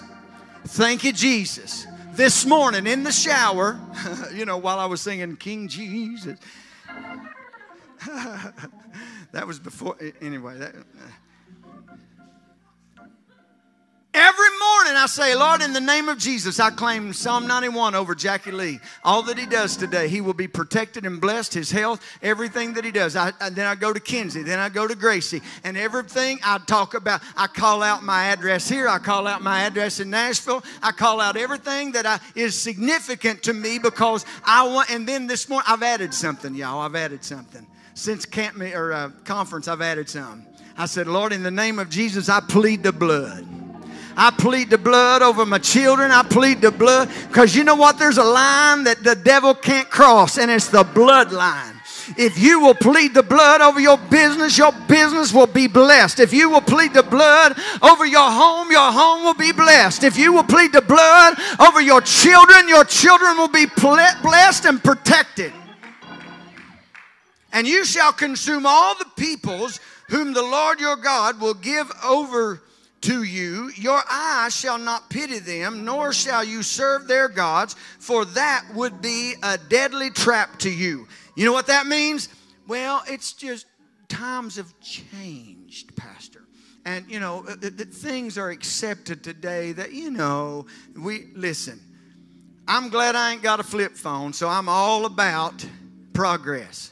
Thank 0.64 1.02
you, 1.02 1.12
Jesus. 1.12 1.86
This 2.12 2.46
morning 2.46 2.86
in 2.86 3.02
the 3.02 3.10
shower, 3.10 3.78
you 4.34 4.44
know, 4.44 4.58
while 4.58 4.78
I 4.78 4.86
was 4.86 5.00
singing 5.00 5.36
King 5.36 5.66
Jesus, 5.68 6.38
that 9.32 9.46
was 9.46 9.58
before, 9.58 9.96
anyway. 10.20 10.56
That, 10.58 10.74
Every 14.18 14.48
morning 14.48 14.96
I 14.96 15.04
say, 15.08 15.34
Lord, 15.34 15.60
in 15.60 15.74
the 15.74 15.80
name 15.80 16.08
of 16.08 16.16
Jesus, 16.16 16.58
I 16.58 16.70
claim 16.70 17.12
Psalm 17.12 17.46
91 17.46 17.94
over 17.94 18.14
Jackie 18.14 18.50
Lee. 18.50 18.80
All 19.04 19.22
that 19.24 19.36
he 19.36 19.44
does 19.44 19.76
today, 19.76 20.08
he 20.08 20.22
will 20.22 20.32
be 20.32 20.48
protected 20.48 21.04
and 21.04 21.20
blessed, 21.20 21.52
his 21.52 21.70
health, 21.70 22.00
everything 22.22 22.72
that 22.72 22.84
he 22.86 22.90
does. 22.90 23.14
I, 23.14 23.32
then 23.50 23.66
I 23.66 23.74
go 23.74 23.92
to 23.92 24.00
Kinsey, 24.00 24.42
then 24.42 24.58
I 24.58 24.70
go 24.70 24.86
to 24.86 24.94
Gracie, 24.94 25.42
and 25.64 25.76
everything 25.76 26.38
I 26.42 26.56
talk 26.56 26.94
about, 26.94 27.20
I 27.36 27.46
call 27.46 27.82
out 27.82 28.04
my 28.04 28.28
address 28.28 28.66
here, 28.66 28.88
I 28.88 29.00
call 29.00 29.26
out 29.26 29.42
my 29.42 29.64
address 29.64 30.00
in 30.00 30.08
Nashville, 30.08 30.64
I 30.82 30.92
call 30.92 31.20
out 31.20 31.36
everything 31.36 31.92
that 31.92 32.06
I, 32.06 32.18
is 32.34 32.58
significant 32.58 33.42
to 33.42 33.52
me 33.52 33.78
because 33.78 34.24
I 34.46 34.66
want, 34.66 34.90
and 34.90 35.06
then 35.06 35.26
this 35.26 35.46
morning, 35.46 35.66
I've 35.68 35.82
added 35.82 36.14
something, 36.14 36.54
y'all, 36.54 36.80
I've 36.80 36.96
added 36.96 37.22
something. 37.22 37.66
Since 37.92 38.24
camp 38.24 38.58
or 38.62 38.94
uh, 38.94 39.10
conference, 39.24 39.68
I've 39.68 39.82
added 39.82 40.08
something. 40.08 40.46
I 40.78 40.86
said, 40.86 41.06
Lord, 41.06 41.34
in 41.34 41.42
the 41.42 41.50
name 41.50 41.78
of 41.78 41.90
Jesus, 41.90 42.30
I 42.30 42.40
plead 42.40 42.82
the 42.82 42.92
blood. 42.92 43.55
I 44.16 44.30
plead 44.30 44.70
the 44.70 44.78
blood 44.78 45.20
over 45.22 45.44
my 45.44 45.58
children. 45.58 46.10
I 46.10 46.22
plead 46.22 46.62
the 46.62 46.70
blood. 46.70 47.10
Because 47.28 47.54
you 47.54 47.64
know 47.64 47.74
what? 47.76 47.98
There's 47.98 48.18
a 48.18 48.24
line 48.24 48.84
that 48.84 49.04
the 49.04 49.14
devil 49.14 49.54
can't 49.54 49.90
cross, 49.90 50.38
and 50.38 50.50
it's 50.50 50.68
the 50.68 50.84
bloodline. 50.84 51.74
If 52.16 52.38
you 52.38 52.60
will 52.60 52.74
plead 52.74 53.14
the 53.14 53.22
blood 53.22 53.60
over 53.60 53.80
your 53.80 53.98
business, 53.98 54.56
your 54.56 54.72
business 54.88 55.32
will 55.32 55.48
be 55.48 55.66
blessed. 55.66 56.20
If 56.20 56.32
you 56.32 56.48
will 56.48 56.60
plead 56.60 56.94
the 56.94 57.02
blood 57.02 57.58
over 57.82 58.06
your 58.06 58.30
home, 58.30 58.70
your 58.70 58.92
home 58.92 59.24
will 59.24 59.34
be 59.34 59.52
blessed. 59.52 60.04
If 60.04 60.16
you 60.16 60.32
will 60.32 60.44
plead 60.44 60.72
the 60.72 60.82
blood 60.82 61.34
over 61.58 61.80
your 61.80 62.00
children, 62.00 62.68
your 62.68 62.84
children 62.84 63.36
will 63.36 63.48
be 63.48 63.66
blessed 63.66 64.66
and 64.66 64.82
protected. 64.82 65.52
And 67.52 67.66
you 67.66 67.84
shall 67.84 68.12
consume 68.12 68.66
all 68.66 68.96
the 68.98 69.10
peoples 69.16 69.80
whom 70.08 70.32
the 70.32 70.42
Lord 70.42 70.78
your 70.78 70.96
God 70.96 71.40
will 71.40 71.54
give 71.54 71.90
over 72.04 72.62
to 73.02 73.22
you, 73.22 73.70
your 73.76 74.02
eye 74.08 74.48
shall 74.50 74.78
not 74.78 75.10
pity 75.10 75.38
them, 75.38 75.84
nor 75.84 76.12
shall 76.12 76.42
you 76.42 76.62
serve 76.62 77.06
their 77.06 77.28
gods, 77.28 77.74
for 77.98 78.24
that 78.24 78.64
would 78.74 79.00
be 79.00 79.34
a 79.42 79.58
deadly 79.58 80.10
trap 80.10 80.58
to 80.60 80.70
you. 80.70 81.06
You 81.34 81.44
know 81.44 81.52
what 81.52 81.66
that 81.68 81.86
means? 81.86 82.28
Well, 82.66 83.02
it's 83.06 83.32
just 83.32 83.66
times 84.08 84.56
have 84.56 84.72
changed, 84.80 85.94
Pastor. 85.96 86.42
And, 86.84 87.04
you 87.10 87.20
know, 87.20 87.44
uh, 87.48 87.56
things 87.56 88.38
are 88.38 88.50
accepted 88.50 89.22
today 89.24 89.72
that, 89.72 89.92
you 89.92 90.10
know, 90.10 90.66
we, 90.96 91.26
listen, 91.34 91.80
I'm 92.68 92.88
glad 92.88 93.14
I 93.14 93.32
ain't 93.32 93.42
got 93.42 93.60
a 93.60 93.64
flip 93.64 93.96
phone, 93.96 94.32
so 94.32 94.48
I'm 94.48 94.68
all 94.68 95.04
about 95.04 95.64
progress. 96.12 96.90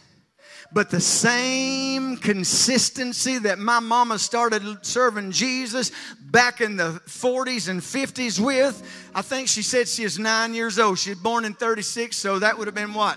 But 0.75 0.91
the 0.91 1.01
same 1.01 2.17
consistency 2.17 3.39
that 3.39 3.61
my 3.61 3.79
mama 3.79 4.19
started 4.19 4.85
serving 4.85 5.31
Jesus 5.31 5.93
back 6.21 6.61
in 6.61 6.77
the 6.77 7.01
40s 7.07 7.69
and 7.69 7.81
50s 7.81 8.45
with, 8.45 8.83
I 9.15 9.23
think 9.23 9.47
she 9.47 9.63
said 9.63 9.87
she 9.87 10.03
was 10.03 10.19
nine 10.19 10.53
years 10.53 10.81
old. 10.81 10.99
She 10.99 11.11
was 11.11 11.21
born 11.21 11.45
in 11.45 11.55
36, 11.55 12.17
so 12.17 12.41
that 12.41 12.59
would 12.59 12.67
have 12.67 12.75
been 12.75 12.93
what? 12.93 13.17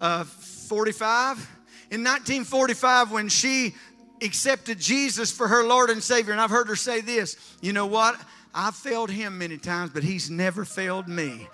Uh, 0.00 0.24
45? 0.24 1.36
In 1.92 2.02
1945, 2.02 3.12
when 3.12 3.28
she 3.28 3.76
accepted 4.20 4.80
Jesus 4.80 5.30
for 5.30 5.46
her 5.46 5.62
Lord 5.62 5.90
and 5.90 6.02
Savior, 6.02 6.32
and 6.32 6.40
I've 6.40 6.50
heard 6.50 6.66
her 6.66 6.76
say 6.76 7.02
this, 7.02 7.36
you 7.60 7.72
know 7.72 7.86
what? 7.86 8.20
I've 8.52 8.74
failed 8.74 9.10
him 9.10 9.38
many 9.38 9.58
times, 9.58 9.92
but 9.94 10.02
he's 10.02 10.28
never 10.28 10.64
failed 10.64 11.06
me. 11.06 11.46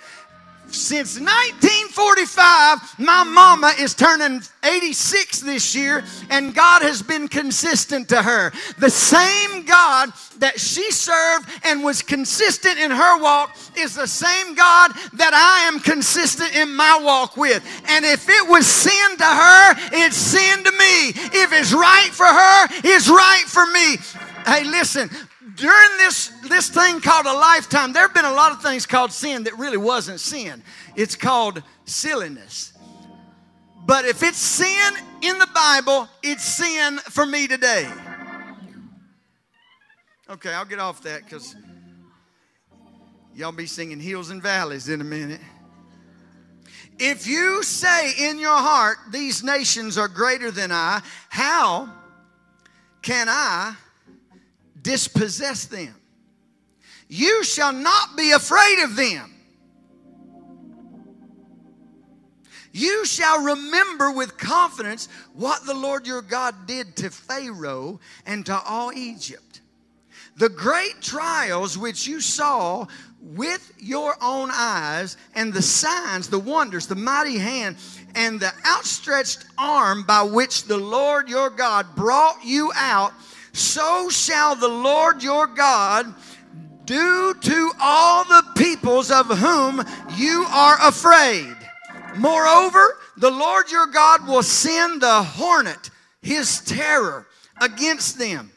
Since 0.68 1.20
1945, 1.20 2.98
my 2.98 3.24
mama 3.24 3.72
is 3.78 3.94
turning 3.94 4.42
86 4.64 5.40
this 5.40 5.74
year, 5.74 6.04
and 6.28 6.54
God 6.54 6.82
has 6.82 7.02
been 7.02 7.28
consistent 7.28 8.08
to 8.08 8.20
her. 8.20 8.52
The 8.78 8.90
same 8.90 9.64
God 9.64 10.12
that 10.38 10.58
she 10.58 10.90
served 10.90 11.48
and 11.64 11.84
was 11.84 12.02
consistent 12.02 12.78
in 12.78 12.90
her 12.90 13.22
walk 13.22 13.56
is 13.76 13.94
the 13.94 14.08
same 14.08 14.54
God 14.54 14.92
that 15.14 15.32
I 15.32 15.68
am 15.68 15.80
consistent 15.80 16.54
in 16.56 16.74
my 16.74 17.00
walk 17.02 17.36
with. 17.36 17.64
And 17.88 18.04
if 18.04 18.28
it 18.28 18.48
was 18.48 18.66
sin 18.66 19.16
to 19.18 19.24
her, 19.24 19.74
it's 19.92 20.16
sin 20.16 20.64
to 20.64 20.72
me. 20.72 21.10
If 21.40 21.52
it's 21.52 21.72
right 21.72 22.10
for 22.12 22.26
her, 22.26 22.66
it's 22.84 23.08
right 23.08 23.44
for 23.46 23.66
me. 23.66 23.98
Hey, 24.46 24.64
listen, 24.64 25.10
during 25.56 25.96
this, 25.98 26.28
this 26.48 26.68
thing 26.68 27.00
called 27.00 27.26
a 27.26 27.32
lifetime, 27.32 27.92
there 27.92 28.02
have 28.02 28.14
been 28.14 28.24
a 28.24 28.32
lot 28.32 28.52
of 28.52 28.62
things 28.62 28.86
called 28.86 29.10
sin 29.10 29.44
that 29.44 29.56
really 29.58 29.76
wasn't 29.76 30.20
sin. 30.20 30.62
It's 30.94 31.16
called 31.16 31.62
silliness. 31.84 32.72
But 33.86 34.04
if 34.04 34.22
it's 34.22 34.38
sin 34.38 34.94
in 35.22 35.38
the 35.38 35.48
Bible, 35.54 36.08
it's 36.22 36.44
sin 36.44 36.98
for 36.98 37.24
me 37.24 37.46
today. 37.46 37.88
Okay, 40.28 40.52
I'll 40.52 40.64
get 40.64 40.80
off 40.80 41.02
that 41.02 41.24
because 41.24 41.54
y'all 43.34 43.52
be 43.52 43.66
singing 43.66 44.00
hills 44.00 44.30
and 44.30 44.42
valleys 44.42 44.88
in 44.88 45.00
a 45.00 45.04
minute. 45.04 45.40
If 46.98 47.26
you 47.26 47.62
say 47.62 48.30
in 48.30 48.38
your 48.38 48.56
heart, 48.56 48.98
These 49.10 49.44
nations 49.44 49.96
are 49.98 50.08
greater 50.08 50.50
than 50.50 50.72
I, 50.72 51.02
how 51.28 51.92
can 53.02 53.28
I 53.28 53.76
dispossess 54.86 55.64
them. 55.64 55.94
You 57.08 57.42
shall 57.42 57.72
not 57.72 58.16
be 58.16 58.30
afraid 58.30 58.84
of 58.84 58.94
them. 58.94 59.34
You 62.72 63.04
shall 63.04 63.42
remember 63.42 64.12
with 64.12 64.38
confidence 64.38 65.08
what 65.32 65.66
the 65.66 65.74
Lord 65.74 66.06
your 66.06 66.22
God 66.22 66.54
did 66.66 66.94
to 66.96 67.10
Pharaoh 67.10 67.98
and 68.26 68.46
to 68.46 68.60
all 68.60 68.92
Egypt. 68.92 69.60
The 70.36 70.50
great 70.50 71.00
trials 71.00 71.76
which 71.76 72.06
you 72.06 72.20
saw 72.20 72.86
with 73.20 73.72
your 73.80 74.14
own 74.22 74.50
eyes, 74.52 75.16
and 75.34 75.52
the 75.52 75.62
signs, 75.62 76.28
the 76.28 76.38
wonders, 76.38 76.86
the 76.86 76.94
mighty 76.94 77.38
hand, 77.38 77.76
and 78.14 78.38
the 78.38 78.52
outstretched 78.64 79.46
arm 79.58 80.04
by 80.04 80.22
which 80.22 80.64
the 80.64 80.76
Lord 80.76 81.28
your 81.28 81.50
God 81.50 81.96
brought 81.96 82.44
you 82.44 82.70
out 82.76 83.12
so 83.56 84.08
shall 84.10 84.54
the 84.54 84.68
Lord 84.68 85.22
your 85.22 85.46
God 85.46 86.14
do 86.84 87.34
to 87.34 87.72
all 87.80 88.24
the 88.24 88.44
peoples 88.56 89.10
of 89.10 89.26
whom 89.26 89.82
you 90.14 90.44
are 90.48 90.76
afraid. 90.86 91.56
Moreover, 92.16 92.98
the 93.16 93.30
Lord 93.30 93.70
your 93.70 93.86
God 93.86 94.26
will 94.26 94.42
send 94.42 95.02
the 95.02 95.22
hornet, 95.22 95.90
his 96.22 96.60
terror, 96.60 97.26
against 97.60 98.18
them 98.18 98.50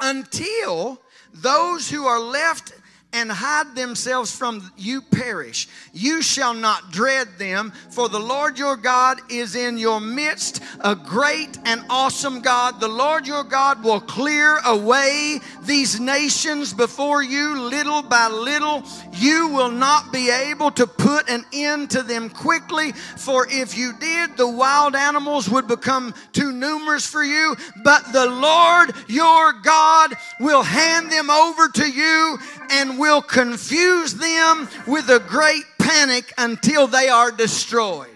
until 0.00 1.00
those 1.32 1.90
who 1.90 2.06
are 2.06 2.20
left 2.20 2.74
and 3.14 3.30
hide 3.30 3.76
themselves 3.76 4.36
from 4.36 4.72
you 4.76 5.00
perish. 5.00 5.68
You 5.92 6.20
shall 6.20 6.52
not 6.52 6.90
dread 6.90 7.28
them, 7.38 7.72
for 7.90 8.08
the 8.08 8.18
Lord 8.18 8.58
your 8.58 8.76
God 8.76 9.20
is 9.30 9.54
in 9.54 9.78
your 9.78 10.00
midst, 10.00 10.60
a 10.80 10.96
great 10.96 11.56
and 11.64 11.82
awesome 11.88 12.40
God. 12.40 12.80
The 12.80 12.88
Lord 12.88 13.26
your 13.26 13.44
God 13.44 13.84
will 13.84 14.00
clear 14.00 14.58
away 14.66 15.38
these 15.62 16.00
nations 16.00 16.74
before 16.74 17.22
you 17.22 17.60
little 17.60 18.02
by 18.02 18.26
little. 18.26 18.82
You 19.12 19.46
will 19.48 19.70
not 19.70 20.12
be 20.12 20.30
able 20.30 20.72
to 20.72 20.86
put 20.86 21.30
an 21.30 21.44
end 21.52 21.90
to 21.90 22.02
them 22.02 22.28
quickly, 22.28 22.90
for 22.92 23.46
if 23.48 23.78
you 23.78 23.92
did, 23.92 24.36
the 24.36 24.48
wild 24.48 24.96
animals 24.96 25.48
would 25.48 25.68
become 25.68 26.14
too 26.32 26.50
numerous 26.50 27.06
for 27.06 27.22
you. 27.22 27.54
But 27.84 28.12
the 28.12 28.26
Lord 28.26 28.92
your 29.06 29.52
God 29.52 30.14
will 30.40 30.64
hand 30.64 31.12
them 31.12 31.30
over 31.30 31.68
to 31.68 31.88
you 31.88 32.38
and 32.70 32.98
will 32.98 33.22
confuse 33.22 34.14
them 34.14 34.68
with 34.86 35.08
a 35.10 35.20
great 35.20 35.64
panic 35.78 36.32
until 36.38 36.86
they 36.86 37.08
are 37.08 37.30
destroyed. 37.30 38.08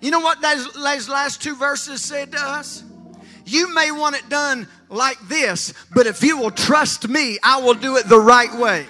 You 0.00 0.10
know 0.10 0.20
what 0.20 0.40
those, 0.40 0.76
last 0.76 1.42
two 1.42 1.56
verses 1.56 2.00
said 2.00 2.32
to 2.32 2.38
us? 2.38 2.84
You 3.44 3.74
may 3.74 3.90
want 3.90 4.16
it 4.16 4.28
done 4.28 4.68
like 4.88 5.18
this, 5.28 5.72
but 5.94 6.06
if 6.06 6.22
you 6.22 6.38
will 6.38 6.50
trust 6.50 7.08
me, 7.08 7.38
I 7.42 7.60
will 7.60 7.74
do 7.74 7.96
it 7.96 8.08
the 8.08 8.20
right 8.20 8.54
way. 8.54 8.86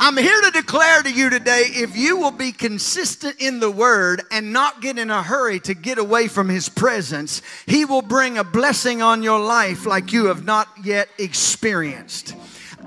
I'm 0.00 0.16
here 0.16 0.40
to 0.42 0.50
declare 0.52 1.02
to 1.02 1.10
you 1.10 1.28
today 1.28 1.64
if 1.66 1.96
you 1.96 2.18
will 2.18 2.30
be 2.30 2.52
consistent 2.52 3.40
in 3.40 3.58
the 3.58 3.70
word 3.70 4.22
and 4.30 4.52
not 4.52 4.80
get 4.80 4.96
in 4.96 5.10
a 5.10 5.24
hurry 5.24 5.58
to 5.60 5.74
get 5.74 5.98
away 5.98 6.28
from 6.28 6.48
his 6.48 6.68
presence, 6.68 7.42
he 7.66 7.84
will 7.84 8.02
bring 8.02 8.38
a 8.38 8.44
blessing 8.44 9.02
on 9.02 9.24
your 9.24 9.40
life 9.40 9.86
like 9.86 10.12
you 10.12 10.26
have 10.26 10.44
not 10.44 10.68
yet 10.84 11.08
experienced. 11.18 12.36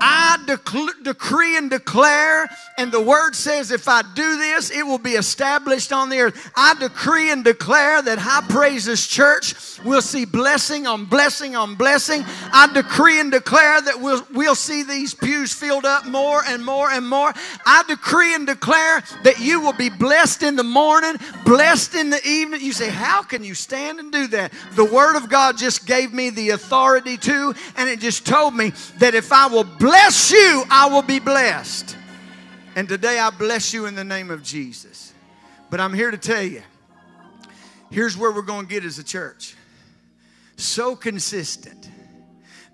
I 0.04 0.36
dec- 0.46 1.04
decree 1.04 1.56
and 1.56 1.70
declare, 1.70 2.48
and 2.76 2.90
the 2.90 3.00
word 3.00 3.36
says, 3.36 3.70
if 3.70 3.88
I 3.88 4.02
do 4.02 4.36
this, 4.36 4.70
it 4.70 4.84
will 4.84 4.98
be 4.98 5.12
established 5.12 5.92
on 5.92 6.08
the 6.08 6.18
earth. 6.18 6.50
I 6.56 6.74
decree 6.74 7.30
and 7.30 7.44
declare 7.44 8.02
that 8.02 8.18
High 8.18 8.44
Praises 8.48 9.06
Church 9.06 9.54
will 9.84 10.02
see 10.02 10.24
blessing 10.24 10.88
on 10.88 11.04
blessing 11.04 11.54
on 11.54 11.76
blessing. 11.76 12.24
I 12.52 12.72
decree 12.72 13.20
and 13.20 13.30
declare 13.30 13.80
that 13.80 14.00
we'll, 14.00 14.26
we'll 14.32 14.56
see 14.56 14.82
these 14.82 15.14
pews 15.14 15.52
filled 15.52 15.84
up 15.84 16.04
more 16.06 16.42
and 16.46 16.64
more 16.64 16.90
and 16.90 17.08
more. 17.08 17.32
I 17.64 17.84
decree 17.86 18.34
and 18.34 18.44
declare 18.44 19.04
that 19.22 19.38
you 19.38 19.60
will 19.60 19.72
be 19.72 19.88
blessed 19.88 20.42
in 20.42 20.56
the 20.56 20.64
morning, 20.64 21.14
blessed 21.44 21.94
in 21.94 22.10
the 22.10 22.20
evening. 22.26 22.60
You 22.60 22.72
say, 22.72 22.90
How 22.90 23.22
can 23.22 23.44
you 23.44 23.54
stand 23.54 24.00
and 24.00 24.10
do 24.10 24.26
that? 24.28 24.52
The 24.72 24.84
Word 24.84 25.16
of 25.16 25.28
God 25.28 25.58
just 25.58 25.86
gave 25.86 26.12
me 26.12 26.30
the 26.30 26.50
authority 26.50 27.16
to, 27.18 27.54
and 27.76 27.88
it 27.88 28.00
just 28.00 28.26
told 28.26 28.54
me 28.54 28.72
that 28.98 29.14
if 29.14 29.32
I 29.32 29.46
will 29.46 29.64
bless 29.92 30.30
you, 30.30 30.64
I 30.70 30.88
will 30.90 31.02
be 31.02 31.18
blessed. 31.18 31.98
And 32.76 32.88
today 32.88 33.18
I 33.18 33.28
bless 33.28 33.74
you 33.74 33.84
in 33.84 33.94
the 33.94 34.02
name 34.02 34.30
of 34.30 34.42
Jesus. 34.42 35.12
But 35.68 35.80
I'm 35.80 35.92
here 35.92 36.10
to 36.10 36.16
tell 36.16 36.42
you 36.42 36.62
here's 37.90 38.16
where 38.16 38.32
we're 38.32 38.40
going 38.40 38.64
to 38.64 38.70
get 38.72 38.86
as 38.86 38.98
a 38.98 39.04
church 39.04 39.54
so 40.56 40.96
consistent. 40.96 41.90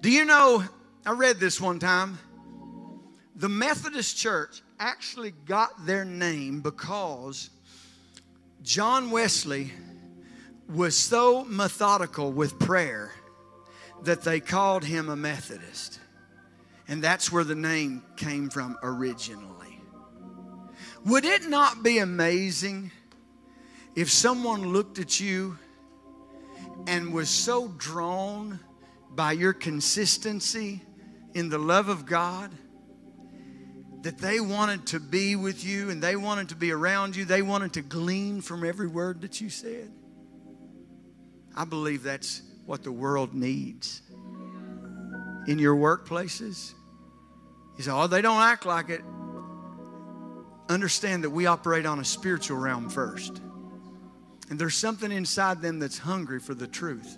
Do 0.00 0.12
you 0.12 0.24
know? 0.24 0.62
I 1.04 1.10
read 1.10 1.40
this 1.40 1.60
one 1.60 1.80
time. 1.80 2.20
The 3.34 3.48
Methodist 3.48 4.16
Church 4.16 4.62
actually 4.78 5.32
got 5.44 5.86
their 5.86 6.04
name 6.04 6.60
because 6.60 7.50
John 8.62 9.10
Wesley 9.10 9.72
was 10.72 10.96
so 10.96 11.44
methodical 11.46 12.30
with 12.30 12.60
prayer 12.60 13.10
that 14.04 14.22
they 14.22 14.38
called 14.38 14.84
him 14.84 15.08
a 15.08 15.16
Methodist. 15.16 15.98
And 16.88 17.04
that's 17.04 17.30
where 17.30 17.44
the 17.44 17.54
name 17.54 18.02
came 18.16 18.48
from 18.48 18.76
originally. 18.82 19.80
Would 21.04 21.24
it 21.24 21.48
not 21.48 21.82
be 21.82 21.98
amazing 21.98 22.90
if 23.94 24.10
someone 24.10 24.72
looked 24.72 24.98
at 24.98 25.20
you 25.20 25.58
and 26.86 27.12
was 27.12 27.28
so 27.28 27.68
drawn 27.68 28.58
by 29.10 29.32
your 29.32 29.52
consistency 29.52 30.82
in 31.34 31.48
the 31.48 31.58
love 31.58 31.88
of 31.88 32.06
God 32.06 32.50
that 34.02 34.18
they 34.18 34.40
wanted 34.40 34.86
to 34.86 35.00
be 35.00 35.36
with 35.36 35.64
you 35.64 35.90
and 35.90 36.02
they 36.02 36.16
wanted 36.16 36.48
to 36.50 36.56
be 36.56 36.70
around 36.72 37.16
you, 37.16 37.24
they 37.24 37.42
wanted 37.42 37.72
to 37.74 37.82
glean 37.82 38.40
from 38.40 38.64
every 38.64 38.86
word 38.86 39.20
that 39.22 39.40
you 39.40 39.50
said? 39.50 39.90
I 41.56 41.64
believe 41.64 42.02
that's 42.02 42.42
what 42.64 42.84
the 42.84 42.92
world 42.92 43.34
needs. 43.34 44.02
In 45.46 45.58
your 45.58 45.74
workplaces, 45.74 46.74
you 47.78 47.84
say, 47.84 47.92
oh, 47.92 48.08
they 48.08 48.20
don't 48.20 48.42
act 48.42 48.66
like 48.66 48.90
it. 48.90 49.02
Understand 50.68 51.24
that 51.24 51.30
we 51.30 51.46
operate 51.46 51.86
on 51.86 52.00
a 52.00 52.04
spiritual 52.04 52.58
realm 52.58 52.90
first. 52.90 53.40
And 54.50 54.58
there's 54.58 54.74
something 54.74 55.12
inside 55.12 55.62
them 55.62 55.78
that's 55.78 55.96
hungry 55.96 56.40
for 56.40 56.54
the 56.54 56.66
truth. 56.66 57.16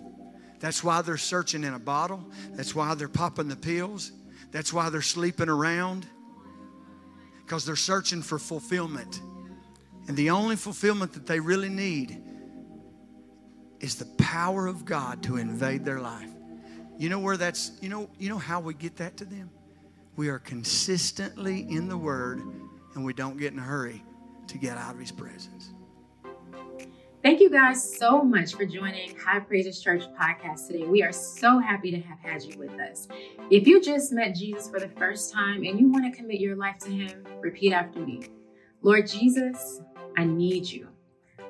That's 0.59 0.83
why 0.83 1.01
they're 1.01 1.17
searching 1.17 1.63
in 1.63 1.73
a 1.73 1.79
bottle. 1.79 2.23
That's 2.51 2.75
why 2.75 2.93
they're 2.93 3.07
popping 3.09 3.47
the 3.47 3.55
pills. 3.55 4.11
That's 4.51 4.71
why 4.71 4.89
they're 4.89 5.01
sleeping 5.01 5.49
around. 5.49 6.05
Because 7.39 7.65
they're 7.65 7.75
searching 7.75 8.21
for 8.21 8.37
fulfillment. 8.37 9.19
And 10.07 10.15
the 10.15 10.29
only 10.29 10.55
fulfillment 10.55 11.13
that 11.13 11.25
they 11.25 11.39
really 11.39 11.69
need 11.69 12.21
is 13.79 13.95
the 13.95 14.05
power 14.17 14.67
of 14.67 14.85
God 14.85 15.23
to 15.23 15.37
invade 15.37 15.83
their 15.83 15.99
life. 15.99 16.29
You 16.99 17.09
know 17.09 17.19
where 17.19 17.37
that's, 17.37 17.71
you 17.81 17.89
know, 17.89 18.11
you 18.19 18.29
know 18.29 18.37
how 18.37 18.59
we 18.59 18.75
get 18.75 18.97
that 18.97 19.17
to 19.17 19.25
them? 19.25 19.49
We 20.15 20.29
are 20.29 20.39
consistently 20.39 21.65
in 21.69 21.87
the 21.87 21.97
Word 21.97 22.41
and 22.95 23.05
we 23.05 23.13
don't 23.13 23.37
get 23.37 23.53
in 23.53 23.59
a 23.59 23.63
hurry 23.63 24.03
to 24.47 24.57
get 24.57 24.77
out 24.77 24.95
of 24.95 24.99
His 24.99 25.11
presence. 25.11 25.71
Thank 27.23 27.39
you 27.39 27.51
guys 27.51 27.97
so 27.97 28.23
much 28.23 28.55
for 28.55 28.65
joining 28.65 29.15
High 29.15 29.41
Praises 29.41 29.79
Church 29.79 30.03
podcast 30.19 30.65
today. 30.65 30.85
We 30.85 31.03
are 31.03 31.11
so 31.11 31.59
happy 31.59 31.91
to 31.91 31.99
have 32.01 32.17
had 32.19 32.43
you 32.43 32.57
with 32.57 32.71
us. 32.79 33.07
If 33.51 33.67
you 33.67 33.79
just 33.79 34.11
met 34.11 34.33
Jesus 34.35 34.67
for 34.67 34.79
the 34.79 34.89
first 34.89 35.31
time 35.31 35.63
and 35.63 35.79
you 35.79 35.91
want 35.91 36.11
to 36.11 36.19
commit 36.19 36.39
your 36.39 36.55
life 36.55 36.79
to 36.79 36.89
Him, 36.89 37.23
repeat 37.39 37.73
after 37.73 37.99
me 37.99 38.23
Lord 38.81 39.07
Jesus, 39.07 39.81
I 40.17 40.23
need 40.23 40.65
you. 40.65 40.87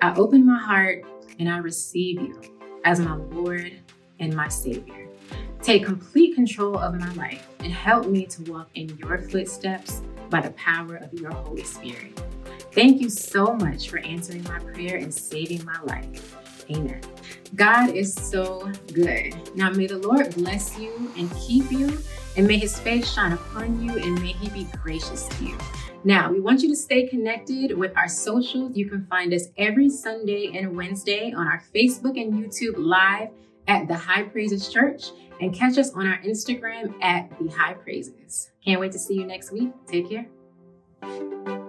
I 0.01 0.13
open 0.15 0.45
my 0.45 0.59
heart 0.59 1.05
and 1.39 1.49
I 1.49 1.59
receive 1.59 2.19
you 2.21 2.41
as 2.83 2.99
my 2.99 3.15
Lord 3.15 3.79
and 4.19 4.35
my 4.35 4.49
Savior. 4.49 5.07
Take 5.61 5.85
complete 5.85 6.35
control 6.35 6.77
of 6.77 6.95
my 6.95 7.13
life 7.13 7.47
and 7.63 7.71
help 7.71 8.07
me 8.07 8.25
to 8.25 8.51
walk 8.51 8.69
in 8.75 8.97
your 8.97 9.17
footsteps 9.17 10.01
by 10.29 10.41
the 10.41 10.51
power 10.51 10.95
of 10.95 11.13
your 11.13 11.31
Holy 11.31 11.63
Spirit. 11.63 12.19
Thank 12.73 13.01
you 13.01 13.09
so 13.09 13.53
much 13.53 13.89
for 13.89 13.99
answering 13.99 14.43
my 14.43 14.59
prayer 14.59 14.97
and 14.97 15.13
saving 15.13 15.63
my 15.65 15.79
life. 15.83 16.37
Amen. 16.69 17.01
God 17.55 17.89
is 17.89 18.13
so 18.13 18.71
good. 18.93 19.35
Now, 19.55 19.71
may 19.71 19.87
the 19.87 19.97
Lord 19.97 20.33
bless 20.35 20.77
you 20.79 21.11
and 21.17 21.29
keep 21.35 21.69
you, 21.71 21.97
and 22.37 22.47
may 22.47 22.57
his 22.57 22.79
face 22.79 23.11
shine 23.11 23.33
upon 23.33 23.83
you, 23.83 23.97
and 23.97 24.15
may 24.21 24.31
he 24.31 24.49
be 24.49 24.69
gracious 24.81 25.27
to 25.27 25.45
you. 25.45 25.57
Now, 26.03 26.31
we 26.31 26.39
want 26.39 26.61
you 26.61 26.69
to 26.69 26.75
stay 26.75 27.07
connected 27.07 27.77
with 27.77 27.95
our 27.97 28.07
socials. 28.07 28.75
You 28.75 28.89
can 28.89 29.05
find 29.07 29.33
us 29.33 29.49
every 29.57 29.89
Sunday 29.89 30.51
and 30.55 30.75
Wednesday 30.75 31.33
on 31.33 31.45
our 31.45 31.61
Facebook 31.75 32.19
and 32.19 32.33
YouTube 32.33 32.75
live 32.77 33.29
at 33.67 33.87
the 33.87 33.95
High 33.95 34.23
Praises 34.23 34.69
Church 34.69 35.11
and 35.41 35.53
catch 35.53 35.77
us 35.77 35.91
on 35.93 36.07
our 36.07 36.19
Instagram 36.19 36.93
at 37.03 37.29
the 37.39 37.49
High 37.49 37.73
Praises. 37.73 38.51
Can't 38.63 38.79
wait 38.79 38.91
to 38.93 38.99
see 38.99 39.15
you 39.15 39.25
next 39.25 39.51
week. 39.51 39.71
Take 39.87 40.09
care. 40.09 41.60